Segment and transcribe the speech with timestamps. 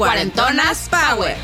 [0.00, 1.36] Cuarentonas Power.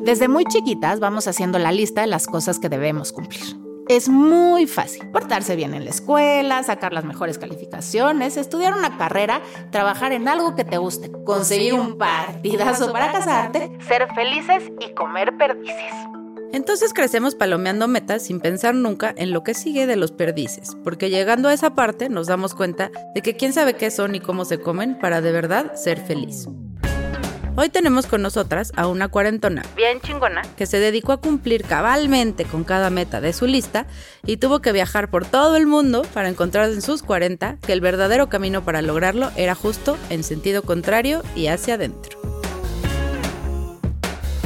[0.00, 3.44] Desde muy chiquitas vamos haciendo la lista de las cosas que debemos cumplir.
[3.88, 9.42] Es muy fácil portarse bien en la escuela, sacar las mejores calificaciones, estudiar una carrera,
[9.70, 15.36] trabajar en algo que te guste, conseguir un partidazo para casarte, ser felices y comer
[15.36, 15.94] perdices.
[16.52, 21.10] Entonces crecemos palomeando metas sin pensar nunca en lo que sigue de los perdices, porque
[21.10, 24.44] llegando a esa parte nos damos cuenta de que quién sabe qué son y cómo
[24.44, 26.46] se comen para de verdad ser feliz.
[27.58, 32.44] Hoy tenemos con nosotras a una cuarentona bien chingona que se dedicó a cumplir cabalmente
[32.44, 33.86] con cada meta de su lista
[34.26, 37.80] y tuvo que viajar por todo el mundo para encontrar en sus 40 que el
[37.80, 42.35] verdadero camino para lograrlo era justo en sentido contrario y hacia adentro.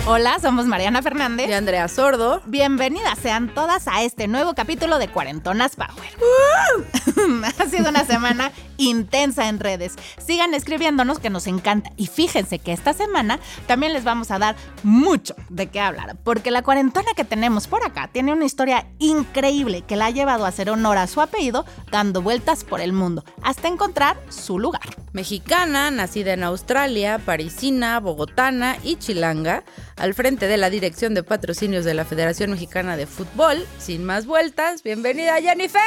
[0.06, 1.48] Hola, somos Mariana Fernández.
[1.48, 5.90] Y Andrea Sordo, Bienvenidas sean todas a este nuevo capítulo de Cuarentonas Power.
[7.58, 9.96] ha sido una semana intensa en redes.
[10.18, 11.90] Sigan escribiéndonos que nos encanta.
[11.96, 16.16] Y fíjense que esta semana también les vamos a dar mucho de qué hablar.
[16.24, 20.44] Porque la cuarentona que tenemos por acá tiene una historia increíble que la ha llevado
[20.44, 24.80] a hacer honor a su apellido dando vueltas por el mundo hasta encontrar su lugar.
[25.12, 29.64] mexicana, nacida en Australia, parisina, bogotana y chilanga,
[30.00, 33.66] al frente de la Dirección de Patrocinios de la Federación Mexicana de Fútbol.
[33.78, 35.80] Sin más vueltas, bienvenida Jennifer.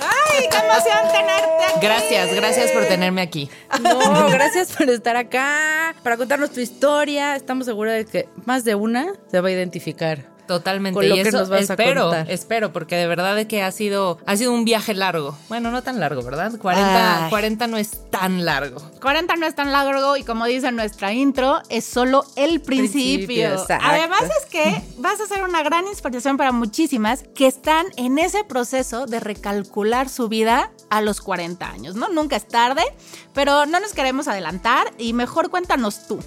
[0.00, 1.80] ¡Ay, qué emoción tenerte aquí!
[1.80, 3.50] Gracias, gracias por tenerme aquí.
[3.82, 7.36] No, gracias por estar acá, para contarnos tu historia.
[7.36, 10.33] Estamos seguros de que más de una se va a identificar.
[10.46, 10.94] Totalmente.
[10.94, 12.30] Con lo y que eso nos vas a espero, contar.
[12.30, 15.36] espero, porque de verdad de que ha sido, ha sido un viaje largo.
[15.48, 16.52] Bueno, no tan largo, ¿verdad?
[16.58, 17.30] 40, Ay.
[17.30, 18.82] 40 no es tan largo.
[19.00, 23.54] 40 no es tan largo y como dice nuestra intro, es solo el principio.
[23.54, 23.78] Principio.
[23.82, 28.44] Además es que vas a ser una gran inspiración para muchísimas que están en ese
[28.44, 32.08] proceso de recalcular su vida a los 40 años, ¿no?
[32.08, 32.82] Nunca es tarde,
[33.32, 36.18] pero no nos queremos adelantar y mejor cuéntanos tú.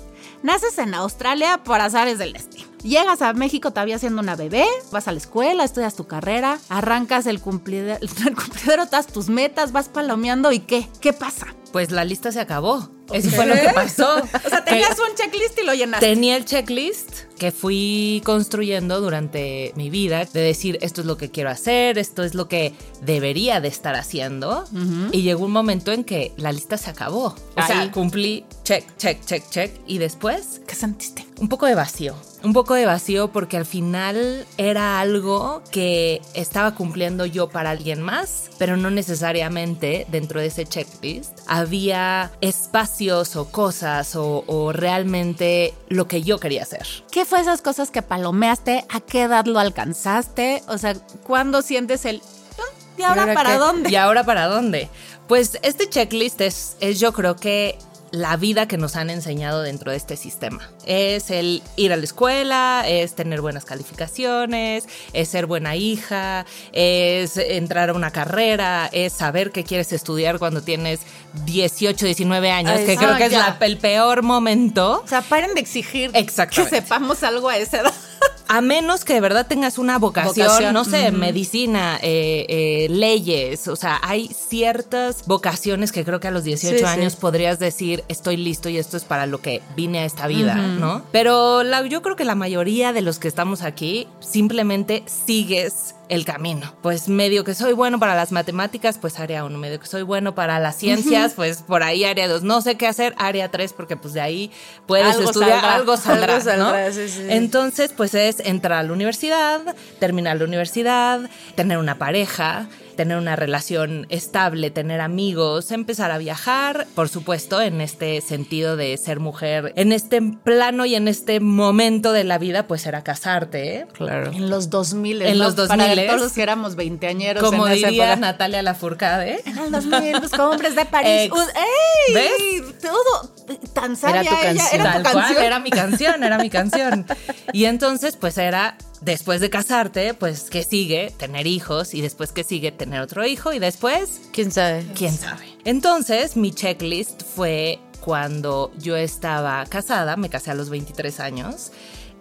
[0.43, 2.66] Naces en Australia por azares del destino.
[2.83, 7.25] Llegas a México todavía siendo una bebé, vas a la escuela, estudias tu carrera, arrancas
[7.25, 10.87] el cumplidero, el cumplidero tus metas, vas palomeando y ¿qué?
[11.01, 11.47] ¿Qué pasa?
[11.71, 12.89] Pues la lista se acabó.
[13.13, 14.17] Eso fue lo que pasó.
[14.45, 16.05] O sea, tenías un checklist y lo llenaste.
[16.05, 21.29] Tenía el checklist que fui construyendo durante mi vida de decir esto es lo que
[21.31, 24.65] quiero hacer, esto es lo que debería de estar haciendo
[25.11, 27.35] y llegó un momento en que la lista se acabó.
[27.55, 27.89] O sea, Ahí.
[27.89, 31.25] cumplí check, check, check, check y después ¿Qué sentiste?
[31.39, 32.15] un poco de vacío.
[32.43, 38.01] Un poco de vacío porque al final era algo que estaba cumpliendo yo para alguien
[38.01, 45.73] más, pero no necesariamente dentro de ese checklist había espacios o cosas o, o realmente
[45.89, 46.87] lo que yo quería hacer.
[47.11, 48.85] ¿Qué fue esas cosas que palomeaste?
[48.89, 50.63] ¿A qué edad lo alcanzaste?
[50.67, 52.17] O sea, ¿cuándo sientes el...
[52.17, 53.89] "Mm, ¿Y ahora, ahora para qué?" dónde?
[53.91, 54.89] ¿Y ahora para dónde?
[55.27, 57.77] Pues este checklist es, es yo creo que
[58.11, 60.69] la vida que nos han enseñado dentro de este sistema.
[60.85, 67.37] Es el ir a la escuela, es tener buenas calificaciones, es ser buena hija, es
[67.37, 71.01] entrar a una carrera, es saber qué quieres estudiar cuando tienes
[71.45, 75.01] 18, 19 años, Ay, que creo Ah, que es la- el peor momento.
[75.03, 77.93] O sea, paren de exigir que sepamos algo a esa edad.
[78.49, 83.67] A menos que de verdad tengas una vocación, Vocación, no sé, medicina, eh, eh, leyes,
[83.67, 86.85] o sea, hay ciertas vocaciones que creo que a los 18 Sí, sí.
[86.85, 90.55] años podrías decir, estoy listo y esto es para lo que vine a esta vida,
[90.55, 91.03] ¿no?
[91.11, 96.25] Pero la- yo creo que la mayoría de los que estamos aquí simplemente sigues el
[96.25, 96.75] camino.
[96.83, 100.35] Pues medio que soy bueno para las matemáticas, pues área 1, medio que soy bueno
[100.35, 103.97] para las ciencias, pues por ahí área 2, no sé qué hacer, área 3, porque
[103.97, 104.51] pues de ahí
[104.85, 105.73] puedes Algo estudiar, saldrá.
[105.75, 106.93] algo saldrá, Algo saldrá, ¿no?
[106.93, 107.25] sí, sí.
[107.29, 109.61] Entonces, pues es es entrar a la universidad,
[109.99, 112.67] terminar la universidad, tener una pareja,
[112.97, 118.97] tener una relación estable, tener amigos, empezar a viajar, por supuesto, en este sentido de
[118.97, 123.75] ser mujer, en este plano y en este momento de la vida, pues era casarte.
[123.75, 123.87] ¿eh?
[123.93, 124.31] Claro.
[124.33, 125.21] En los 2000.
[125.21, 125.45] En ¿no?
[125.45, 125.77] los 2000.
[125.77, 127.41] Para todos los que éramos veinteañeros.
[127.41, 128.17] Como en diría.
[128.17, 129.41] Natalia Lafourcade.
[129.45, 131.31] En el 2000, los hombres de París.
[131.31, 132.13] Uh, ¡Ey!
[132.13, 132.79] ¿Ves?
[132.81, 133.35] Todo
[133.73, 134.81] tan sabia Era tu ella, canción.
[134.81, 135.43] Era Tal tu cual, canción.
[135.43, 137.05] era mi canción, era mi canción.
[137.53, 141.13] Y entonces, pues era, después de casarte, pues, ¿qué sigue?
[141.17, 141.93] Tener hijos.
[141.93, 142.71] Y después, ¿qué sigue?
[142.71, 143.53] Tener otro hijo.
[143.53, 144.85] Y después, ¿Quién sabe?
[144.95, 145.45] quién sabe.
[145.65, 151.71] Entonces, mi checklist fue cuando yo estaba casada, me casé a los 23 años,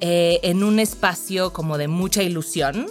[0.01, 2.87] eh, en un espacio como de mucha ilusión,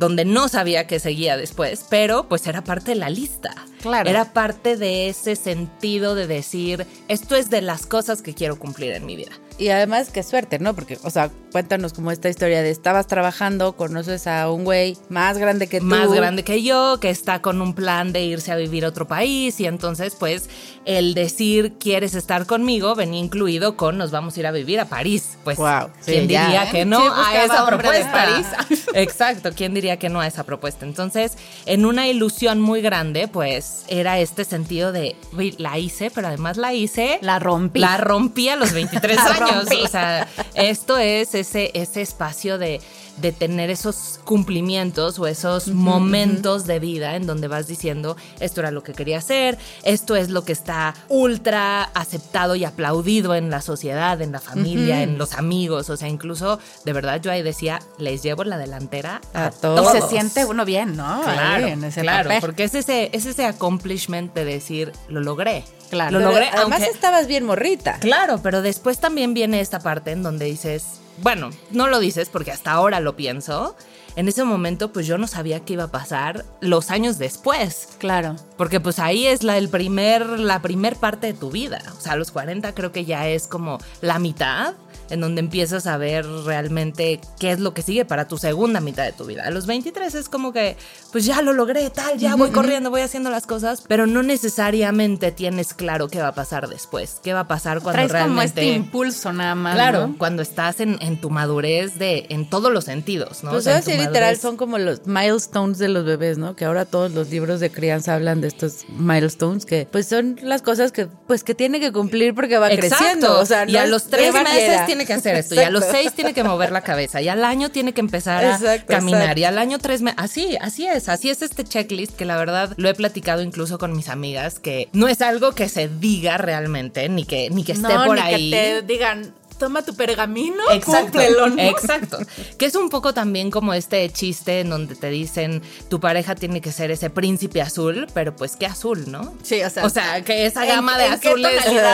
[0.00, 3.54] donde no sabía qué seguía después, pero pues era parte de la lista.
[3.82, 4.08] Claro.
[4.08, 8.92] Era parte de ese sentido de decir, esto es de las cosas que quiero cumplir
[8.92, 9.32] en mi vida.
[9.58, 10.74] Y además, qué suerte, ¿no?
[10.74, 15.38] Porque, o sea, cuéntanos como esta historia de estabas trabajando, conoces a un güey más
[15.38, 15.86] grande que tú.
[15.86, 19.06] más grande que yo, que está con un plan de irse a vivir a otro
[19.06, 20.48] país y entonces pues
[20.84, 24.84] el decir quieres estar conmigo venía incluido con nos vamos a ir a vivir a
[24.86, 25.36] París.
[25.44, 25.58] Pues
[26.00, 26.68] sí, ¿quién ya, diría ¿eh?
[26.70, 28.12] que no Sí, a esa propuesta?
[28.12, 28.46] París.
[28.94, 30.84] Exacto, ¿quién diría que no a esa propuesta?
[30.86, 31.36] Entonces,
[31.66, 36.56] en una ilusión muy grande, pues era este sentido de "Uy, la hice, pero además
[36.56, 37.80] la hice La rompí.
[37.80, 39.64] la rompí a los 23 La años.
[39.66, 39.80] rompí.
[39.82, 42.80] O sea, esto es ese, ese espacio de,
[43.18, 48.70] de tener esos cumplimientos o esos momentos de vida en donde vas diciendo, esto era
[48.70, 53.60] lo que quería hacer, esto es lo que está ultra aceptado y aplaudido en la
[53.60, 55.90] sociedad, en la familia, en los amigos.
[55.90, 59.92] O sea, incluso, de verdad, yo ahí decía, les llevo la delantera a, A todos.
[59.92, 61.20] Se siente uno bien, ¿no?
[61.22, 62.40] Claro, Ahí, en ese claro, papel.
[62.40, 65.64] porque es ese, es ese accomplishment de decir, lo logré.
[65.90, 66.18] Claro.
[66.20, 67.98] Lo logré, Además, aunque- estabas bien morrita.
[67.98, 72.52] Claro, pero después también viene esta parte en donde dices, bueno, no lo dices porque
[72.52, 73.76] hasta ahora lo pienso.
[74.16, 77.90] En ese momento, pues yo no sabía qué iba a pasar los años después.
[77.98, 78.36] Claro.
[78.56, 81.80] Porque pues ahí es la, el primer, la primer parte de tu vida.
[81.96, 84.74] O sea, a los 40 creo que ya es como la mitad
[85.10, 89.04] en donde empiezas a ver realmente qué es lo que sigue para tu segunda mitad
[89.04, 89.44] de tu vida.
[89.44, 90.76] A los 23 es como que,
[91.12, 95.32] pues ya lo logré, tal, ya voy corriendo, voy haciendo las cosas, pero no necesariamente
[95.32, 98.60] tienes claro qué va a pasar después, qué va a pasar cuando Traes como realmente...
[98.62, 99.74] este impulso nada más.
[99.74, 100.18] Claro, ¿no?
[100.18, 103.50] cuando estás en, en tu madurez de, en todos los sentidos, ¿no?
[103.50, 106.56] Pues O sea, tu literal son como los milestones de los bebés, ¿no?
[106.56, 110.62] Que ahora todos los libros de crianza hablan de estos milestones que pues son las
[110.62, 113.38] cosas que pues que tiene que cumplir porque va creciendo.
[113.40, 114.86] O sea, y no a los tres meses quiera.
[115.00, 117.44] Tiene que hacer esto, y a los seis tiene que mover la cabeza, y al
[117.44, 119.40] año tiene que empezar a Exacto, caminar, exacto.
[119.40, 122.72] y al año tres meses, así, así es, así es este checklist que la verdad
[122.76, 127.08] lo he platicado incluso con mis amigas, que no es algo que se diga realmente,
[127.08, 128.50] ni que, ni que esté no, por ni ahí.
[128.50, 131.62] que te digan, toma tu pergamino, Exacto, cúmplelo, ¿no?
[131.62, 132.18] exacto.
[132.58, 136.60] Que es un poco también como este chiste en donde te dicen tu pareja tiene
[136.60, 139.34] que ser ese príncipe azul, pero pues qué azul, ¿no?
[139.44, 141.52] Sí, o sea, O sea, que esa ¿en- gama de azules?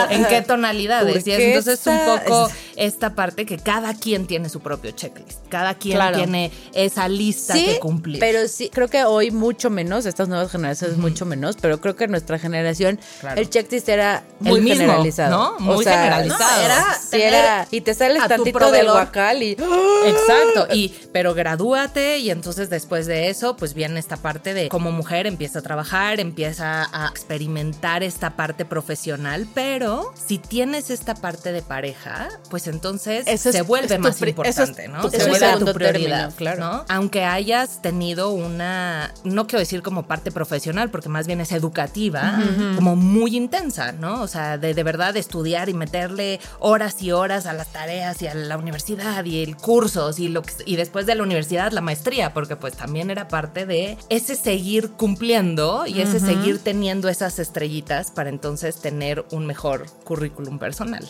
[0.09, 1.27] ¿en qué tonalidades?
[1.27, 5.39] Y entonces un poco esta parte que cada quien tiene su propio checklist.
[5.49, 6.17] Cada quien Claro.
[6.17, 8.19] tiene esa lista Sí, que cumplir.
[8.19, 12.07] pero sí, creo que hoy mucho menos, estas nuevas generaciones mucho menos, pero creo que
[12.07, 13.41] nuestra generación, Claro.
[13.41, 15.31] el checklist era muy El mismo, generalizado.
[15.31, 15.59] ¿no?
[15.59, 16.39] Muy generalizado.
[16.57, 19.51] no, era, Sí, sí, era, y te sales a tu tantito del guacal y
[20.05, 24.91] Exacto, y pero gradúate y entonces después de eso pues viene esta parte de como
[24.91, 31.51] mujer empieza a trabajar, empieza a experimentar esta parte profesional, pero si tienes esta parte
[31.51, 34.87] de pareja, pues entonces Eso es- se vuelve es tu más pri- eso es importante,
[34.87, 35.01] ¿no?
[35.01, 36.59] tu- se eso es vuelve tu segundo prioridad, término, claro.
[36.59, 36.85] ¿no?
[36.89, 42.39] Aunque hayas tenido una, no quiero decir como parte profesional, porque más bien es educativa,
[42.75, 44.21] como muy intensa, ¿no?
[44.21, 48.27] O sea, de, de verdad estudiar y meterle horas y horas a las tareas y
[48.27, 51.81] a la universidad y el cursos y lo que, y después de la universidad la
[51.81, 57.39] maestría, porque pues también era parte de ese seguir cumpliendo y ese seguir teniendo esas
[57.39, 61.07] estrellitas para entonces tener un mejor currículum personal.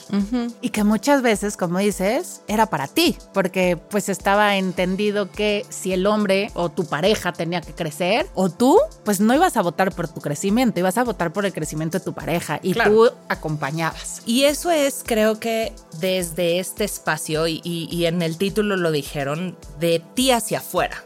[0.62, 5.94] Y que muchas veces, como dices, era para ti, porque pues estaba entendido que si
[5.94, 9.94] el hombre o tu pareja tenía que crecer, o tú, pues no ibas a votar
[9.94, 12.92] por tu crecimiento, ibas a votar por el crecimiento de tu pareja y Claro.
[12.92, 14.22] tú acompañabas.
[14.26, 18.92] Y eso es, creo que desde este espacio, y, y- y en el título lo
[18.92, 21.04] dijeron, de ti hacia afuera.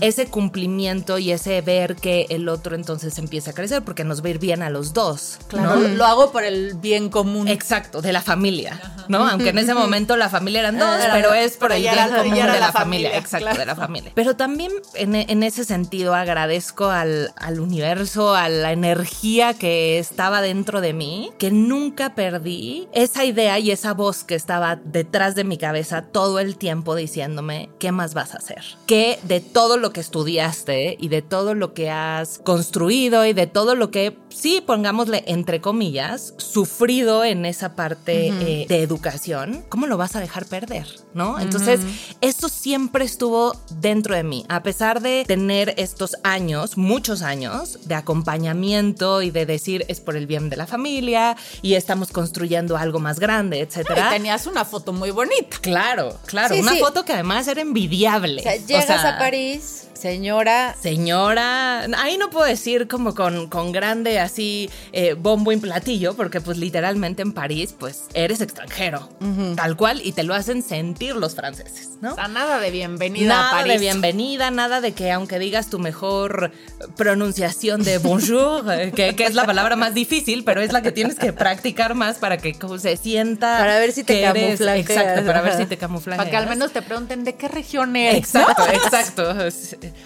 [0.00, 4.28] Ese cumplimiento y ese ver que el otro entonces empieza a crecer, porque nos va
[4.28, 5.38] a ir bien a los dos.
[5.48, 5.88] Claro, ¿no?
[5.88, 7.48] lo hago por el bien común.
[7.48, 9.28] Exacto, de la familia, ¿no?
[9.28, 11.94] Aunque en ese momento la familia eran dos, Era- pero es por pero el bien
[11.94, 13.58] era- común de la la familia, familia, exacto, claro.
[13.58, 14.12] de la familia.
[14.14, 20.40] Pero también en, en ese sentido agradezco al, al universo, a la energía que estaba
[20.40, 25.44] dentro de mí, que nunca perdí esa idea y esa voz que estaba detrás de
[25.44, 28.64] mi cabeza todo el tiempo diciéndome, ¿qué más vas a hacer?
[28.86, 33.46] Que de todo lo que estudiaste y de todo lo que has construido y de
[33.46, 39.86] todo lo que, sí, pongámosle entre comillas, sufrido en esa parte eh, de educación, ¿cómo
[39.86, 40.88] lo vas a dejar perder?
[41.14, 41.38] ¿No?
[41.38, 41.80] Entonces,
[42.20, 47.94] eso siempre estuvo dentro de mí, a pesar de tener estos años, muchos años, de
[47.94, 52.98] acompañamiento y de decir es por el bien de la familia y estamos construyendo algo
[52.98, 54.10] más grande, etcétera.
[54.31, 55.58] Y tenías una foto muy bonita.
[55.60, 56.78] Claro, claro, Sí, una sí.
[56.78, 58.40] foto que además era envidiable.
[58.40, 60.74] O sea, llegas sea, a París, señora.
[60.82, 66.40] Señora, ahí no puedo decir como con, con grande así eh, bombo y platillo, porque
[66.40, 69.08] pues literalmente en París pues eres extranjero,
[69.54, 72.12] tal cual, y te lo hacen sentir los franceses, ¿no?
[72.12, 73.74] O sea, nada de bienvenida Nada a París.
[73.74, 76.52] de bienvenida, nada de que aunque digas tu mejor
[76.96, 80.90] pronunciación de bonjour, eh, que, que es la palabra más difícil, pero es la que
[80.92, 83.58] tienes que practicar más para que como se sienta.
[83.58, 84.60] Para ver si te eres-.
[84.60, 86.18] Exacto, para ver si te camuflajeas.
[86.18, 88.32] Para que al menos te pregunten de qué región eres.
[88.34, 88.40] ¿no?
[88.40, 89.34] Exacto, exacto.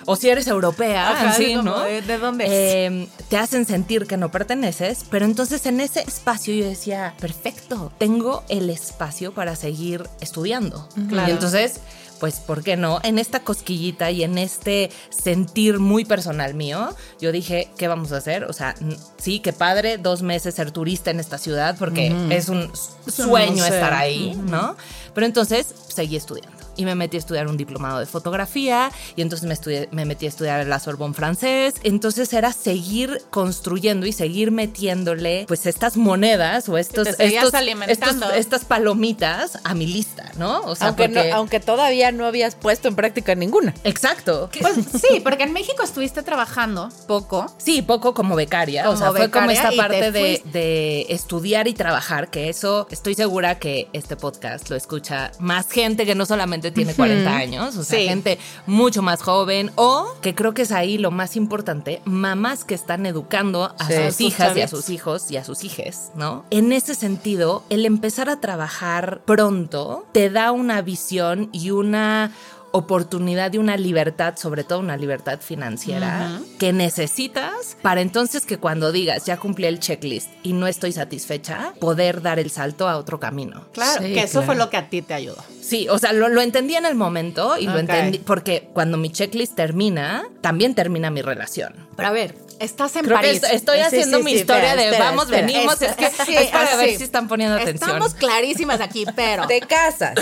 [0.06, 1.80] O si eres europea, Ajá, sí, como, ¿no?
[1.85, 2.50] ¿de- de dónde es?
[2.52, 7.92] Eh, te hacen sentir que no perteneces, pero entonces en ese espacio yo decía, perfecto,
[7.99, 10.88] tengo el espacio para seguir estudiando.
[11.08, 11.28] Claro.
[11.28, 11.80] Y entonces,
[12.20, 13.00] pues, ¿por qué no?
[13.02, 18.18] En esta cosquillita y en este sentir muy personal mío, yo dije, ¿qué vamos a
[18.18, 18.44] hacer?
[18.44, 18.75] O sea,
[19.18, 22.56] sí, qué padre, dos meses ser turista en esta ciudad, porque es un
[23.06, 24.76] Es un sueño estar ahí, ¿no?
[25.14, 29.47] Pero entonces seguí estudiando y me metí a estudiar un diplomado de fotografía y entonces
[29.49, 31.75] me, estudié- me metí a estudiar la Sorbonne francés.
[31.83, 37.52] Entonces era seguir construyendo y seguir metiéndole pues estas monedas o estos, estos-
[38.37, 40.61] estas palomitas a mi lista, ¿no?
[40.62, 43.75] O sea, aunque, no- porque- aunque todavía no habías puesto en práctica ninguna.
[43.85, 44.50] Exacto.
[44.61, 47.47] Pues sí, porque en México estuviste trabajando poco.
[47.59, 48.88] Sí, poco como becaria.
[48.90, 53.14] o sea, fue como esta parte te de, de estudiar y trabajar, que eso estoy
[53.14, 57.82] segura que este podcast lo escucha más gente que no solamente tiene 40 años, o
[57.85, 58.06] sea, Sí.
[58.08, 62.75] gente mucho más joven, o que creo que es ahí lo más importante, mamás que
[62.75, 63.94] están educando a Sí.
[64.06, 66.44] sus hijas y a sus hijos y a sus hijes, ¿no?
[66.50, 72.32] En ese sentido, el empezar a trabajar pronto te da una visión y una
[72.76, 78.92] oportunidad y una libertad, sobre todo una libertad financiera, que necesitas para entonces que cuando
[78.92, 83.18] digas ya cumplí el checklist y no estoy satisfecha, poder dar el salto a otro
[83.21, 83.66] camino.
[83.73, 84.47] Claro, Sí, que eso claro.
[84.47, 85.42] fue lo que a ti te ayudó.
[85.61, 89.11] Sí, o sea, lo, lo entendí en el momento y lo entendí porque cuando mi
[89.11, 91.75] checklist termina, también termina mi relación.
[91.97, 93.42] Pero a ver, estás en Creo París.
[93.42, 95.46] est- estoy Sí, haciendo sí, mi sí, historia espera, de espera, vamos, espera.
[95.46, 95.82] venimos.
[95.82, 96.96] Es, que Sí, es para ver así.
[96.98, 97.90] si están poniendo atención.
[97.90, 100.14] Estamos clarísimas aquí, pero Te casas.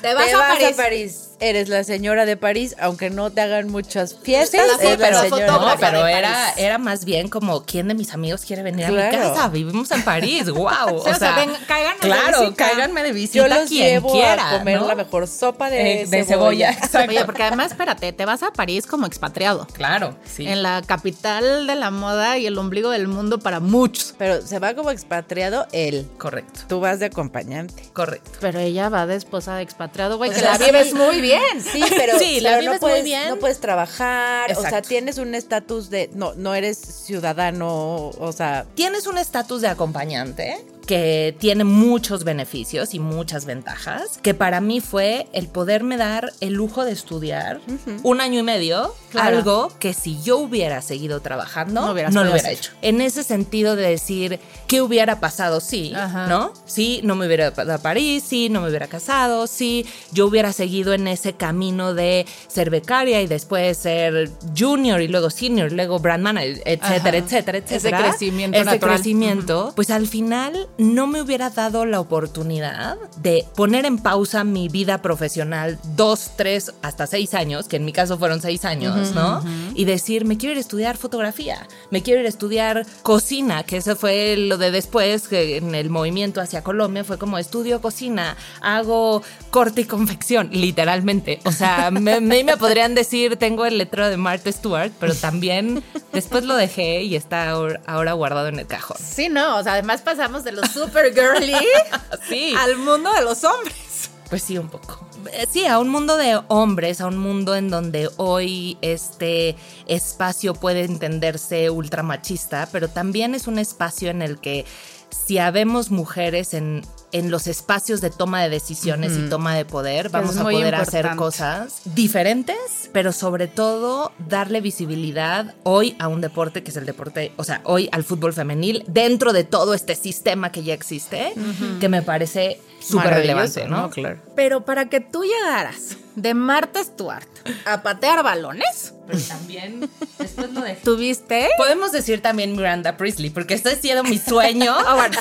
[0.00, 1.28] Te vas a París.
[1.40, 4.60] Eres la señora de París, aunque no te hagan muchas fiestas.
[4.80, 5.76] Sí, señora fotógrafa No, París.
[5.80, 6.54] pero de era, París.
[6.56, 9.34] era más bien como quién de mis amigos quiere venir a mi Claro.
[9.34, 9.48] casa.
[9.48, 11.02] Vivimos en París, wow.
[11.04, 12.64] Sí, o sea, ven, cáiganme de claro, visita.
[12.68, 14.86] cáiganme de visita Yo los quien llevo quiera, a comer ¿no?
[14.86, 16.70] la mejor sopa de, Eh, de cebolla.
[16.70, 17.10] Exacto.
[17.10, 19.66] Oye, porque además, espérate, te vas a París como expatriado.
[19.72, 20.46] Claro, sí.
[20.46, 24.14] En la capital de la moda y el ombligo del mundo para muchos.
[24.16, 26.06] Pero se va como expatriado él.
[26.16, 27.84] Correcto, Tú vas de acompañante.
[27.92, 28.30] correcto.
[28.40, 30.64] Pero ella va de esposa de expatriado, güey, O que sea, la sí.
[30.66, 31.42] vives muy bien.
[31.60, 33.28] Sí, pero, Sí, la vives no muy puedes, bien.
[33.28, 38.64] no puedes trabajar, o sea, tienes un estatus de, no, no eres ciudadano, o sea,
[38.74, 44.80] Tienes un estatus de acompañante que tiene muchos beneficios y muchas ventajas, que para mí
[44.80, 47.60] fue el poderme dar el lujo de estudiar
[48.02, 49.36] un año y medio, Claro.
[49.36, 52.52] algo que si yo hubiera seguido trabajando, No lo hubiera hacer.
[52.52, 52.72] hecho.
[52.80, 55.60] En ese sentido de decir, ¿qué hubiera pasado?
[55.60, 56.26] Sí, Ajá.
[56.28, 56.54] ¿no?
[56.64, 60.52] Sí, no me hubiera ido a París, sí, no me hubiera casado, sí, yo hubiera
[60.54, 65.98] seguido en ese camino de ser becaria y después ser junior y luego senior, luego
[65.98, 67.18] brand manager, etcétera, Ajá.
[67.18, 68.08] etcétera, Ese etcétera.
[68.08, 68.94] crecimiento Ese natural.
[68.96, 74.68] crecimiento, pues al final no me hubiera dado la oportunidad de poner en pausa mi
[74.68, 79.42] vida profesional dos, tres, hasta seis años, que en mi caso fueron seis años, ¿no?
[79.74, 83.76] Y decir, me quiero ir a estudiar fotografía, me quiero ir a estudiar cocina, que
[83.76, 88.36] eso fue lo de después, que en el movimiento hacia Colombia fue como estudio cocina,
[88.60, 91.40] hago corte y confección, literalmente.
[91.44, 95.82] O sea, me, me, me podrían decir, tengo el letrero de Martha Stewart, pero también
[96.12, 98.96] después lo dejé y está ahora, guardado en el cajón.
[99.00, 101.54] Sí, no, o sea, además pasamos de lo super girly
[102.28, 102.54] Sí.
[102.58, 104.10] al mundo de los hombres.
[104.30, 105.06] Pues sí, un poco.
[105.32, 110.54] Eh, Sí, a un mundo de hombres, a un mundo en donde hoy este espacio
[110.54, 114.64] puede entenderse ultramachista, pero también es un espacio en el que
[115.10, 120.08] si habemos mujeres en, en los espacios de toma de decisiones y toma de poder,
[120.08, 126.20] vamos es a poder hacer cosas diferentes, pero sobre todo darle visibilidad hoy a un
[126.20, 129.94] deporte que es el deporte, o sea, hoy al fútbol femenil, dentro de todo este
[129.94, 131.34] sistema que ya existe,
[131.80, 133.90] que me parece súper relevante, ¿no?
[133.90, 134.20] Claro.
[134.34, 137.26] Pero para que tú llegaras de Marta Stewart
[137.64, 140.74] a patear balones, Pero también, después lo de...
[140.76, 144.74] tuviste Podemos decir también Miranda Priestley, porque este ha sido mi sueño.
[144.86, 145.18] Ah, bueno.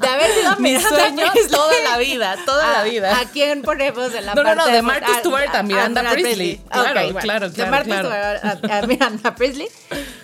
[0.00, 1.50] De haber sido mi sueño Priestley.
[1.50, 3.18] Toda la vida, toda la ¿A- vida.
[3.20, 6.02] ¿A quién ponemos en la No, no, parte no, de Martha a- Stewart a Miranda
[6.02, 6.56] Miranda Priestley.
[6.70, 7.20] Claro, bueno.
[7.20, 8.08] claro, De claro, Martha claro.
[8.58, 9.68] Stewart a, a Miranda Priestley.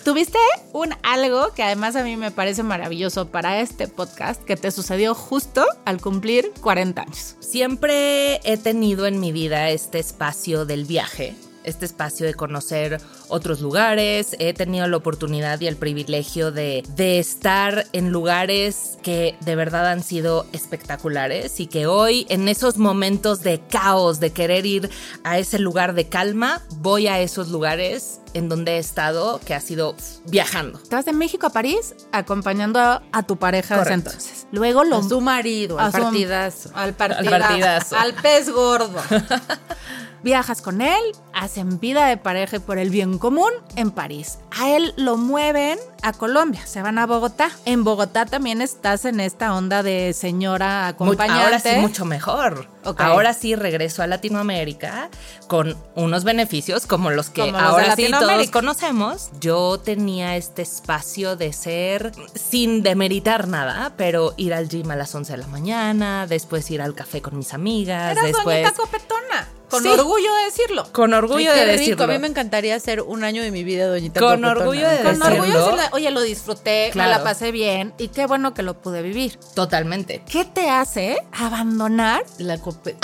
[0.05, 0.39] Tuviste
[0.73, 5.15] un algo que además a mí me parece maravilloso para este podcast que te sucedió
[5.15, 7.35] justo al cumplir 40 años.
[7.41, 11.35] Siempre he tenido en mi vida este espacio del viaje,
[11.67, 14.35] este espacio de conocer otros lugares.
[14.39, 19.87] He tenido la oportunidad y el privilegio de, de estar en lugares que de verdad
[19.89, 24.91] han sido espectaculares y que hoy en esos momentos de caos, de querer ir
[25.25, 29.61] a ese lugar de calma, voy a esos lugares en donde he estado, que ha
[29.61, 29.97] sido
[30.27, 30.79] viajando.
[30.83, 34.47] Estabas de México a París acompañando a, a tu pareja entonces.
[34.53, 36.71] Luego lo A su marido, al su- partidazo.
[36.75, 37.35] Al partidazo.
[37.35, 37.97] Al partidazo.
[37.97, 39.01] Al pez gordo.
[40.27, 41.01] Viajas con él,
[41.33, 44.41] hacen vida de pareja por el bien común en París.
[44.51, 47.51] A él lo mueven a Colombia, se van a Bogotá.
[47.65, 51.43] En Bogotá también estás en esta onda de señora acompañante.
[51.45, 52.69] Ahora sí, mucho mejor.
[52.99, 55.11] Ahora sí regreso a Latinoamérica
[55.49, 59.31] con unos beneficios como los que Como los ahora sí todos conocemos.
[59.41, 65.13] Yo tenía este espacio de ser, sin demeritar nada, pero ir al gym a las
[65.13, 68.63] 11 de la mañana, después ir al café con mis amigas, Eras después...
[68.63, 69.49] doñita copetona.
[69.69, 69.89] Con Sí.
[69.89, 70.87] orgullo de decirlo.
[70.93, 71.79] Con orgullo Ay, de rico.
[71.79, 72.05] decirlo.
[72.05, 74.53] A mí me encantaría hacer un año de mi vida doñita Con Copetona.
[74.61, 75.27] orgullo de Con decirlo.
[75.27, 77.11] orgullo de decirle, oye, lo disfruté, me Claro.
[77.11, 79.39] la pasé bien y qué bueno que lo pude vivir.
[79.55, 80.23] Totalmente.
[80.31, 82.97] ¿Qué te hace abandonar La cope,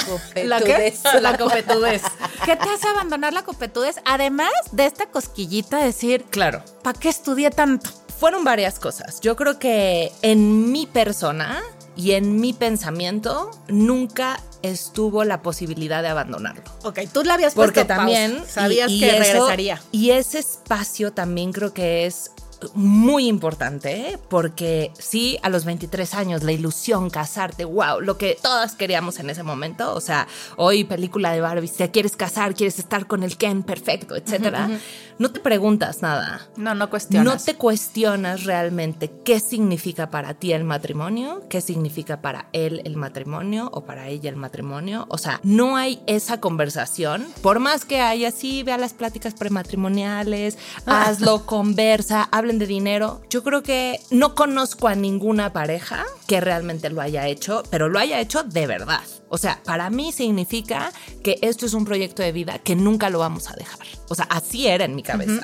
[0.45, 0.65] ¿La qué?
[0.73, 1.03] copetudez.
[1.23, 2.03] La copetudez.
[2.45, 3.97] ¿Qué te hace abandonar la copetudez?
[4.05, 6.63] Además de esta cosquillita de decir, Claro.
[6.83, 7.91] ¿para qué estudié tanto?
[8.19, 9.21] Fueron varias cosas.
[9.21, 11.61] Yo creo que en mi persona
[11.97, 16.63] y en mi pensamiento nunca estuvo la posibilidad de abandonarlo.
[16.85, 18.53] Ok, tú la habías Porque puesto también pausa.
[18.63, 19.83] sabías y- y que eso- regresaría.
[19.91, 22.31] Y ese espacio también creo que es
[22.75, 24.19] muy importante, ¿eh?
[24.28, 29.31] porque sí, a los 23 años, la ilusión, casarte, wow, lo que todas queríamos en
[29.31, 30.26] ese momento, o sea,
[30.57, 34.69] hoy película de Barbie, te quieres casar, quieres estar con el Ken perfecto, etcétera,
[35.19, 36.49] no te preguntas nada.
[36.57, 37.35] No, no cuestionas.
[37.35, 42.96] No te cuestionas realmente qué significa para ti el matrimonio, qué significa para él el
[42.96, 45.07] matrimonio o para ella el matrimonio.
[45.09, 47.27] O sea, no hay esa conversación.
[47.42, 52.22] Por más que haya, sí, ve a las pláticas prematrimoniales, hazlo, conversa,
[52.59, 53.21] de dinero.
[53.31, 57.99] Yo creo que no conozco a ninguna pareja que realmente lo haya hecho, pero lo
[57.99, 59.03] haya hecho de verdad.
[59.35, 60.92] O sea, para mí significa
[61.25, 63.87] que esto es un proyecto de vida que nunca lo vamos a dejar.
[64.11, 65.42] O sea, así era en mi cabeza.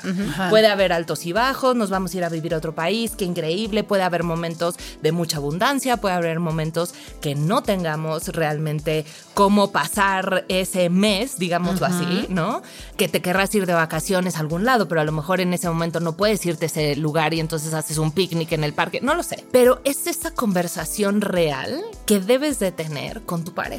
[0.51, 3.25] Puede haber altos y bajos, nos vamos a ir a vivir a otro país, qué
[3.25, 3.83] increíble.
[3.83, 10.45] Puede haber momentos de mucha abundancia, puede haber momentos que no tengamos realmente cómo pasar
[10.49, 12.61] ese mes, digámoslo así, ¿no?
[12.95, 15.67] Que te querrás ir de vacaciones a algún lado, pero a lo mejor en ese
[15.67, 19.01] momento no puedes irte a ese lugar y entonces haces un picnic en el parque,
[19.01, 19.43] no lo sé.
[19.51, 23.78] Pero es esa conversación real que debes de tener con tu pareja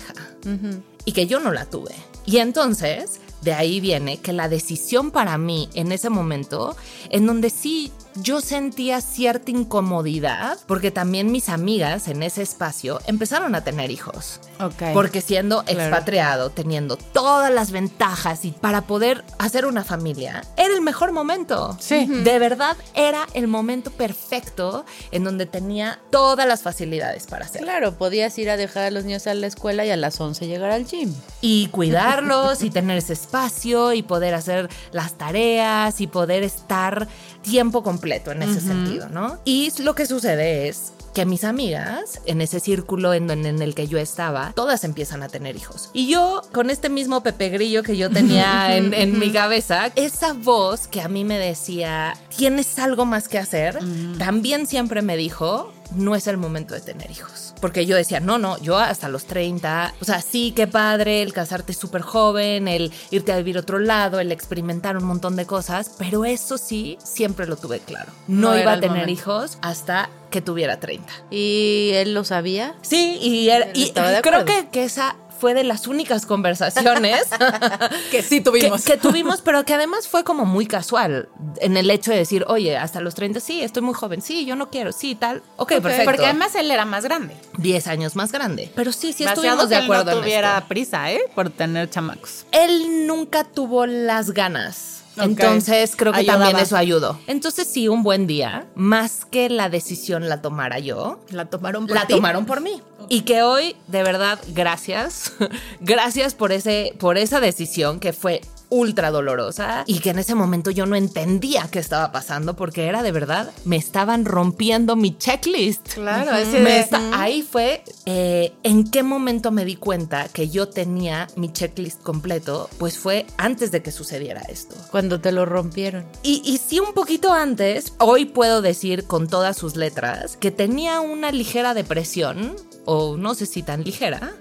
[1.04, 1.94] y que yo no la tuve.
[2.26, 6.76] Y entonces, de ahí viene que la decisión para mí en ese momento,
[7.08, 13.54] en donde sí yo sentía cierta incomodidad, porque también mis amigas en ese espacio empezaron
[13.54, 14.40] a tener hijos.
[14.60, 14.92] Ok.
[14.92, 15.80] Porque siendo Claro.
[15.80, 21.76] expatriado, teniendo todas las ventajas y para poder hacer una familia, era el mejor momento.
[21.80, 22.06] Sí.
[22.06, 27.66] De verdad era el momento perfecto en donde tenía todas las facilidades para hacerlo.
[27.66, 30.46] Claro, podías ir a dejar a los niños a la escuela y a las 11
[30.46, 31.14] llegar al gym.
[31.40, 37.08] y cuidarlos y tener ese espacio y poder hacer las tareas y poder estar
[37.42, 39.38] tiempo completo en ese sentido, ¿no?
[39.44, 43.74] Y lo que sucede es que mis amigas, en ese círculo en, donde- en el
[43.74, 45.90] que yo estaba, todas empiezan a tener hijos.
[45.92, 50.34] Y yo, con este mismo Pepe Grillo que yo tenía en, en mi cabeza, esa
[50.34, 53.78] voz que a mí me decía, tienes algo más que hacer,
[54.18, 57.54] también siempre me dijo, no es el momento de tener hijos.
[57.60, 61.32] Porque yo decía, no, no, yo hasta los 30, o sea, sí, qué padre el
[61.32, 65.46] casarte súper joven, el irte a vivir a otro lado, el experimentar un montón de
[65.46, 68.12] cosas, pero eso sí, siempre lo tuve claro.
[68.28, 69.12] No, iba a tener momento.
[69.12, 71.12] hijos hasta que tuviera 30.
[71.30, 72.74] ¿Y él lo sabía?
[72.82, 77.22] Sí, y, era- y creo que, que esa fue de las únicas conversaciones
[78.10, 78.84] que sí tuvimos.
[78.84, 81.28] Que, que, tuvimos, pero que además fue como muy casual
[81.60, 84.56] en el hecho de decir, oye, hasta los 30, sí, estoy muy joven, sí, yo
[84.56, 85.38] no quiero, sí, tal.
[85.56, 86.04] Ok, Ok, perfecto.
[86.10, 87.34] Porque además él era más grande.
[87.58, 88.70] 10 años más grande.
[88.74, 90.68] Pero sí, sí Demasiado estuvimos de que él acuerdo no en tuviera esto.
[90.68, 91.20] prisa, ¿eh?
[91.34, 92.44] Por tener chamacos.
[92.52, 94.99] Él nunca tuvo las ganas.
[95.24, 96.44] Entonces creo que Ayudaba.
[96.44, 97.18] también eso ayudó.
[97.26, 101.96] Entonces sí, un buen día, más que la decisión la tomara yo, La tomaron por
[101.96, 102.14] la ti.
[102.14, 102.80] tomaron por mí.
[103.08, 105.32] Y que hoy, de verdad, gracias.
[105.80, 110.70] gracias por, ese, por esa decisión que fue ultra dolorosa y que en ese momento
[110.70, 115.94] yo no entendía qué estaba pasando porque era de verdad, me estaban rompiendo mi checklist.
[115.94, 120.48] Claro, ese Me de- está- ahí fue eh, en qué momento me di cuenta que
[120.48, 124.74] yo tenía mi checklist completo, pues fue antes de que sucediera esto.
[124.90, 126.04] Cuando te lo rompieron.
[126.22, 131.00] Y, y sí, un poquito antes, hoy puedo decir con todas sus letras que tenía
[131.00, 132.54] una ligera depresión,
[132.92, 134.32] o no sé si tan ligera,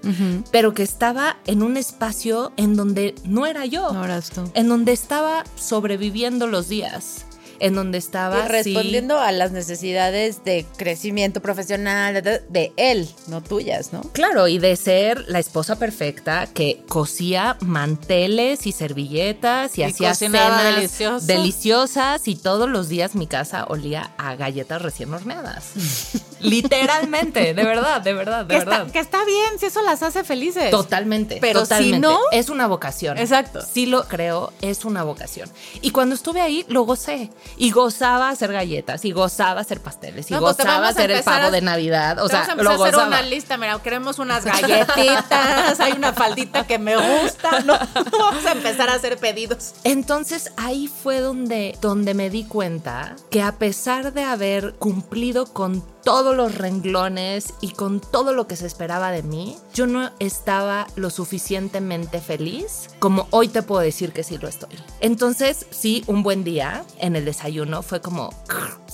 [0.50, 4.42] pero que estaba en un espacio en donde no era yo, No eras tú.
[4.54, 7.26] en donde estaba sobreviviendo los días,
[7.60, 13.08] en donde estaba Y sí, respondiendo a las necesidades de crecimiento profesional de, de él,
[13.28, 14.00] no tuyas, ¿no?
[14.12, 20.14] Claro, y de ser la esposa perfecta que cosía manteles y servilletas y, Y hacía
[20.14, 21.26] cenas delicioso.
[21.26, 25.70] deliciosas y todos los días mi casa olía a galletas recién horneadas.
[26.40, 28.80] Literalmente, de verdad, de verdad, de Que verdad.
[28.80, 30.70] está, que está bien si eso las hace felices.
[30.70, 31.38] Totalmente.
[31.40, 31.98] Pero si totalmente.
[32.00, 33.18] no- Es una vocación.
[33.18, 33.60] Exacto.
[33.62, 35.50] Sí lo creo, es una vocación.
[35.82, 37.30] Y cuando estuve ahí, lo gocé.
[37.56, 41.46] Y gozaba hacer galletas, y gozaba hacer pasteles, y No, pues gozaba hacer el pavo
[41.46, 42.18] a- de Navidad.
[42.22, 43.06] O sea, vamos a lo empezar a hacer gozaba.
[43.08, 47.78] una lista, mira, queremos unas galletitas, hay una faldita que me gusta, no,
[48.18, 49.72] vamos a empezar a hacer pedidos.
[49.84, 55.84] Entonces ahí fue donde, donde me di cuenta que a pesar de haber cumplido con
[56.04, 60.86] todos los renglones y con todo lo que se esperaba de mí, yo no estaba
[60.96, 64.70] lo suficientemente feliz como hoy te puedo decir que sí lo estoy.
[65.00, 68.30] Entonces, sí, un buen día en el desayuno fue como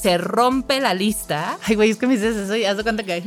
[0.01, 3.03] se rompe la lista Ay, güey, es que me dices eso y haz de cuenta
[3.03, 3.23] que,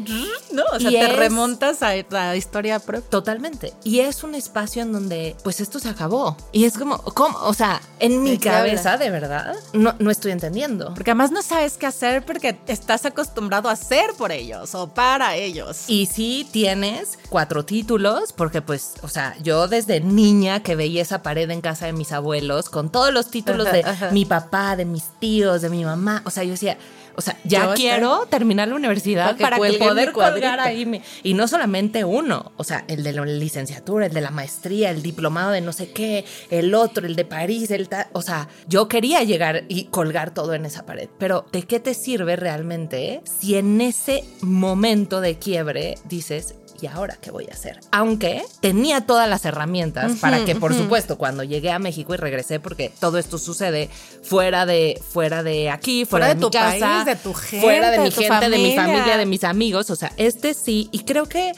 [0.52, 3.10] no, o sea, Y te es- remontas a la historia propia.
[3.10, 3.74] Totalmente.
[3.84, 6.38] Y es un espacio en donde, pues esto se acabó.
[6.52, 7.38] Y es como, ¿cómo?
[7.44, 9.00] O sea, en mi ¿De qué cabeza, hablas?
[9.00, 10.94] de verdad, no, no estoy entendiendo.
[10.94, 15.86] Porque además no sabes qué hacer porque estás acostumbrado hacer por ellos o para ellos.
[15.88, 21.22] Y sí tienes cuatro títulos, porque pues, o sea, yo desde niña que veía esa
[21.22, 24.12] pared en casa de mis abuelos con todos los títulos de ajá.
[24.12, 26.78] mi papá, de mis tíos, de mi mamá, o sea, yo decía,
[27.20, 30.60] o sea, ya Yo quiero terminar la universidad Para que para, que cuelgue poder colgar
[30.62, 30.86] ahí.
[30.86, 34.90] mi- y no solamente uno, o sea, el de la licenciatura, el de la maestría,
[34.90, 38.48] el diplomado de no sé qué, el otro, el de París, el ta- o sea,
[38.68, 41.10] yo quería llegar y colgar todo en esa pared.
[41.20, 47.18] Pero ¿de qué te sirve realmente si en ese momento de quiebre dices, ¿y ahora
[47.22, 47.80] qué voy a hacer?
[47.92, 52.60] Aunque tenía todas las herramientas para que, por supuesto, cuando llegué a México y regresé,
[52.60, 53.90] porque todo esto sucede
[54.24, 57.34] fuera de, fuera de aquí, fuera, Fuera de, de mi tu casa, país, de tu
[57.34, 59.90] fuera de gente, mi de tu gente, de mi familia, de mis amigos.
[59.90, 61.54] O sea, este sí, y creo que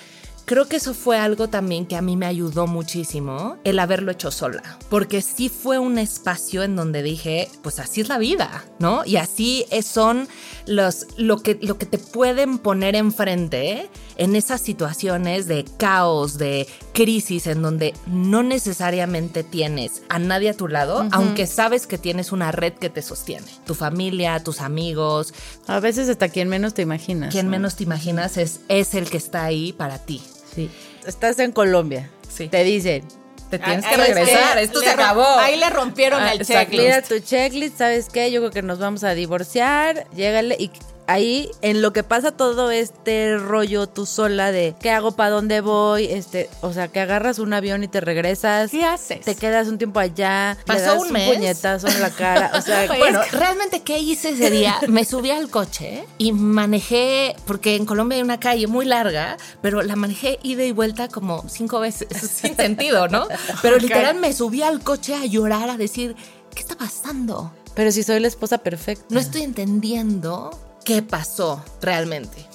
[0.45, 4.31] Creo que eso fue algo también que a mí me ayudó muchísimo, el haberlo hecho
[4.31, 9.05] sola, porque sí fue un espacio en donde dije, pues así es la vida, ¿no?
[9.05, 10.27] Y así son
[10.65, 16.67] los, lo, que, lo que te pueden poner enfrente en esas situaciones de caos, de
[16.93, 22.31] crisis, en donde no necesariamente tienes a nadie a tu lado, aunque sabes que tienes
[22.31, 25.33] una red que te sostiene, tu familia, tus amigos,
[25.67, 27.31] A veces hasta quien menos te imaginas.
[27.31, 27.51] quien ¿no?
[27.51, 30.21] menos te imaginas es, es el que está ahí para ti.
[30.53, 30.69] Sí.
[31.05, 32.09] Estás en Colombia.
[32.29, 32.47] Sí.
[32.47, 33.03] Te dicen.
[33.49, 35.25] Te tienes Ahí- que regresar, esto le se acabó.
[35.25, 36.83] Ahí le rompieron Ah, el checklist.
[36.83, 38.31] Mira tu checklist, ¿sabes qué?
[38.31, 40.07] Yo creo que nos vamos a divorciar.
[40.15, 40.71] Llégale y
[41.07, 45.61] ahí en lo que pasa todo este rollo tú sola de qué hago, para dónde
[45.61, 48.71] voy, este, o sea, que agarras un avión y te regresas.
[48.71, 49.21] ¿Qué haces?
[49.21, 51.35] Te quedas un tiempo allá, le Pasó das un un, mes.
[51.35, 54.77] puñetazo en la cara, o sea, Oye, Bueno, realmente, ¿qué hice ese día?
[54.87, 59.81] Me subí al coche y manejé, porque en Colombia hay una calle muy larga, pero
[59.81, 63.27] la manejé ida y vuelta como cinco veces, sin sentido, ¿no?
[63.61, 66.15] Pero literal me subí al coche a llorar, a decir,
[66.53, 67.51] ¿qué está pasando?
[67.73, 69.05] pero si soy la esposa perfecta.
[69.09, 70.51] No estoy entendiendo
[70.83, 72.45] qué pasó realmente.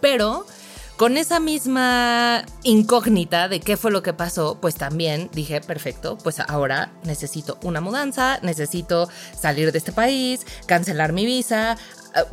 [0.00, 0.46] Pero
[0.96, 6.38] con esa misma incógnita de qué fue lo que pasó, pues también dije, perfecto, pues
[6.40, 11.76] ahora necesito una mudanza, necesito salir de este país, cancelar mi visa,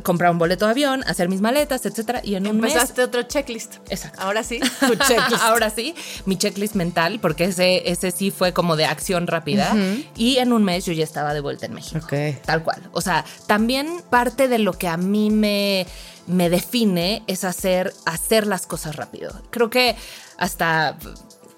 [0.02, 3.22] comprar un boleto de avión, hacer mis maletas, etcétera, y en un mes Empezaste otro
[3.22, 3.76] checklist.
[3.88, 4.20] Exacto.
[4.20, 5.42] Ahora sí, tu checklist.
[5.42, 5.94] Ahora sí,
[6.26, 9.74] mi checklist mental, porque ese, ese sí fue como de acción rápida.
[10.16, 12.00] Y en un mes yo ya estaba de vuelta en México.
[12.04, 12.42] Ok.
[12.44, 12.88] Tal cual.
[12.92, 15.86] O sea, también parte de lo que a mí me,
[16.26, 19.32] me define es hacer, hacer las cosas rápido.
[19.50, 19.96] Creo que
[20.38, 20.96] hasta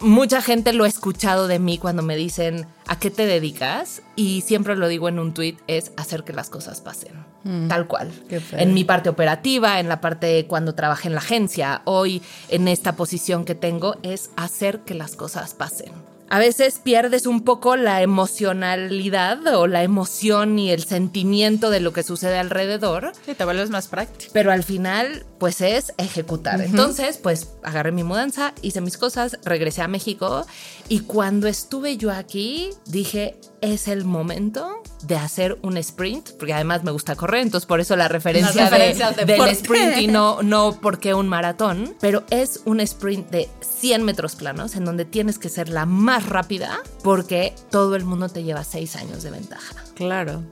[0.03, 4.03] mucha gente lo ha escuchado de mí cuando me dicen, ¿a qué te dedicas?
[4.17, 7.22] Y siempre lo digo en un tweet, es hacer que las cosas pasen.
[7.45, 7.69] Mm.
[7.69, 8.11] Tal cual.
[8.53, 12.95] En mi parte operativa, en la parte cuando trabajé en la agencia, hoy en esta
[12.97, 15.93] posición que tengo, es hacer que las cosas pasen.
[16.31, 21.93] A veces pierdes un poco la emocionalidad o la emoción y el sentimiento de lo
[21.93, 24.31] que sucede alrededor, Sí, te vuelves más práctico.
[24.33, 26.61] pero al final, pues es ejecutar.
[26.63, 30.47] Entonces, pues agarré mi mudanza, hice mis cosas, regresé a México
[30.89, 36.85] y cuando estuve yo aquí, dije, es el momento de hacer un sprint, porque además
[36.85, 38.79] me gusta correr, entonces por eso la referencia, de-
[39.25, 43.49] del sprint y no, no porque un maratón, pero es un sprint de
[43.81, 48.29] 100 metros planos en donde tienes que ser la más rápida porque todo el mundo
[48.29, 49.75] te lleva 6 años de ventaja.
[49.95, 50.43] Claro.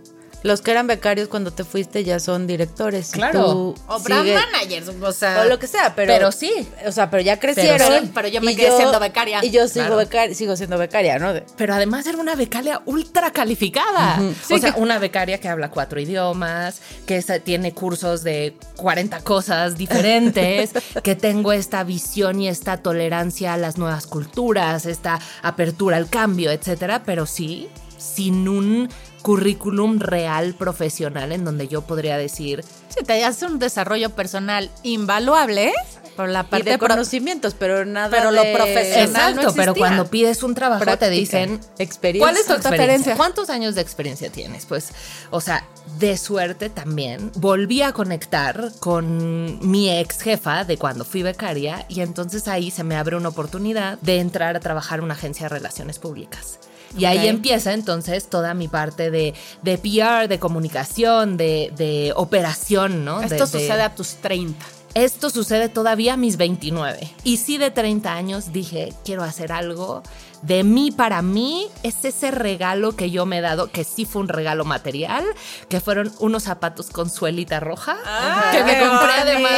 [0.43, 3.11] Los que eran becarios cuando te fuiste ya son directores.
[3.11, 3.45] Claro.
[3.53, 5.43] tú O brand sigue- managers, o sea.
[5.43, 6.13] O lo que sea, pero.
[6.13, 6.51] Pero sí.
[6.87, 7.77] O sea, pero ya crecieron.
[7.79, 9.45] Pero sí, pero yo me quedé siendo becaria.
[9.45, 10.01] Y yo sigo, Claro.
[10.01, 11.33] becari- sigo siendo becaria, ¿no?
[11.57, 14.19] Pero además era una becaria ultra calificada.
[14.47, 19.21] Sí, o sea, que- una becaria que habla cuatro idiomas, que tiene cursos de 40
[19.21, 20.71] cosas diferentes,
[21.05, 26.51] que tengo esta visión y esta tolerancia a las nuevas culturas, esta apertura al cambio,
[26.51, 27.03] etcétera.
[27.05, 28.89] Pero sí, sin un
[29.23, 35.73] currículum real profesional en donde yo podría decir, Sí, te hace un desarrollo personal invaluable
[36.17, 40.07] por la y parte de conocimientos, pero nada Pero lo profesional Exacto, no pero cuando
[40.11, 42.27] pides un trabajo Práctica, te dicen experiencia.
[42.27, 42.85] ¿Cuál es tu Tu experiencia?
[42.85, 43.17] experiencia.
[43.17, 44.67] ¿Cuántos años de experiencia tienes?
[44.67, 44.89] Pues,
[45.31, 45.65] o sea,
[45.99, 52.01] de suerte también volví a conectar con mi ex jefa de cuando fui becaria y
[52.01, 55.51] entonces ahí se me abre una oportunidad de entrar a trabajar en una agencia de
[55.51, 56.59] relaciones públicas.
[56.99, 63.05] Y ahí empieza entonces toda mi parte de, de PR, de comunicación, de, de operación,
[63.05, 63.21] ¿no?
[63.23, 64.65] Esto De- de- sucede a tus 30.
[64.95, 66.99] esto sucede todavía a mis 29.
[67.23, 70.03] Y sí de 30 años dije, quiero hacer algo
[70.43, 71.69] de mí para mí.
[71.85, 75.25] Es ese regalo que yo me he dado, que sí fue un regalo material,
[75.69, 79.53] que fueron unos zapatos con suelita roja, Ah, que me compré además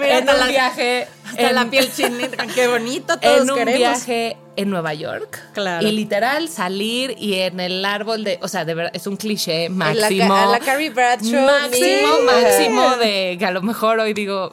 [0.00, 1.06] Mira, en un la- viaje.
[1.26, 2.46] Hasta en- la piel chinita.
[2.46, 3.78] Qué bonito, todos en un queremos.
[3.78, 5.40] viaje en Nueva York.
[5.54, 5.86] Claro.
[5.86, 9.68] Y literal salir y en el árbol de, o sea, de verdad, es un cliché
[9.68, 10.34] la máximo.
[10.34, 11.46] a la Carrie Bradshaw.
[11.46, 12.24] Máximo, sí.
[12.26, 14.52] máximo de que a lo mejor hoy digo,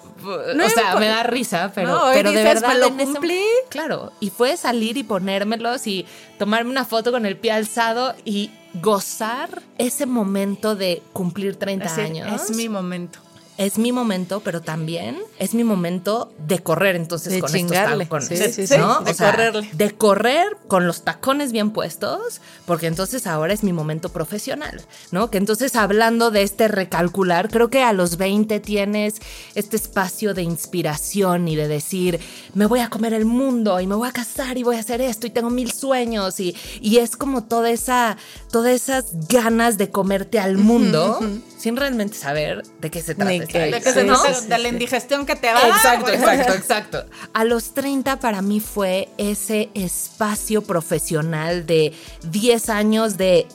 [0.55, 3.41] No o sea, me da risa, pero, No, pero de verdad "Me lo ese- cumplí".
[3.69, 6.05] claro, y fue salir y ponérmelos y
[6.39, 12.01] tomarme una foto con el pie alzado y gozar ese momento de cumplir 30 Así,
[12.01, 12.41] años.
[12.49, 13.19] Es mi momento.
[13.57, 18.03] Es mi momento, pero también es mi momento de correr entonces De con chingarle.
[18.03, 18.53] estos tacones.
[18.53, 18.77] Sí, sí, sí.
[18.77, 19.01] ¿no?
[19.01, 19.69] De O sea, correrle.
[19.73, 25.29] De correr con los tacones bien puestos, porque entonces ahora es mi momento profesional, ¿no?
[25.31, 29.15] Que entonces hablando de este recalcular, creo que a los 20 tienes
[29.55, 32.19] este espacio de inspiración y de decir,
[32.53, 35.01] me voy a comer el mundo y me voy a casar y voy a hacer
[35.01, 38.17] esto y tengo mil sueños y, y es como toda esa,
[38.51, 41.19] todas esas ganas de comerte al mundo
[41.57, 43.44] sin realmente saber de qué se trata.
[43.47, 44.21] De, que se ¿no?
[44.21, 45.61] trata de la indigestión que te va.
[45.67, 46.15] Exacto, güey.
[46.15, 47.05] exacto, exacto.
[47.33, 51.93] A los 30 para mí fue ese espacio profesional de
[52.29, 53.47] 10 años de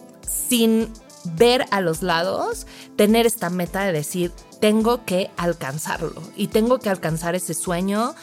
[0.49, 0.93] sin
[1.25, 6.91] ver a los lados, tener esta meta de decir, tengo que alcanzarlo y tengo que
[6.91, 8.15] alcanzar ese sueño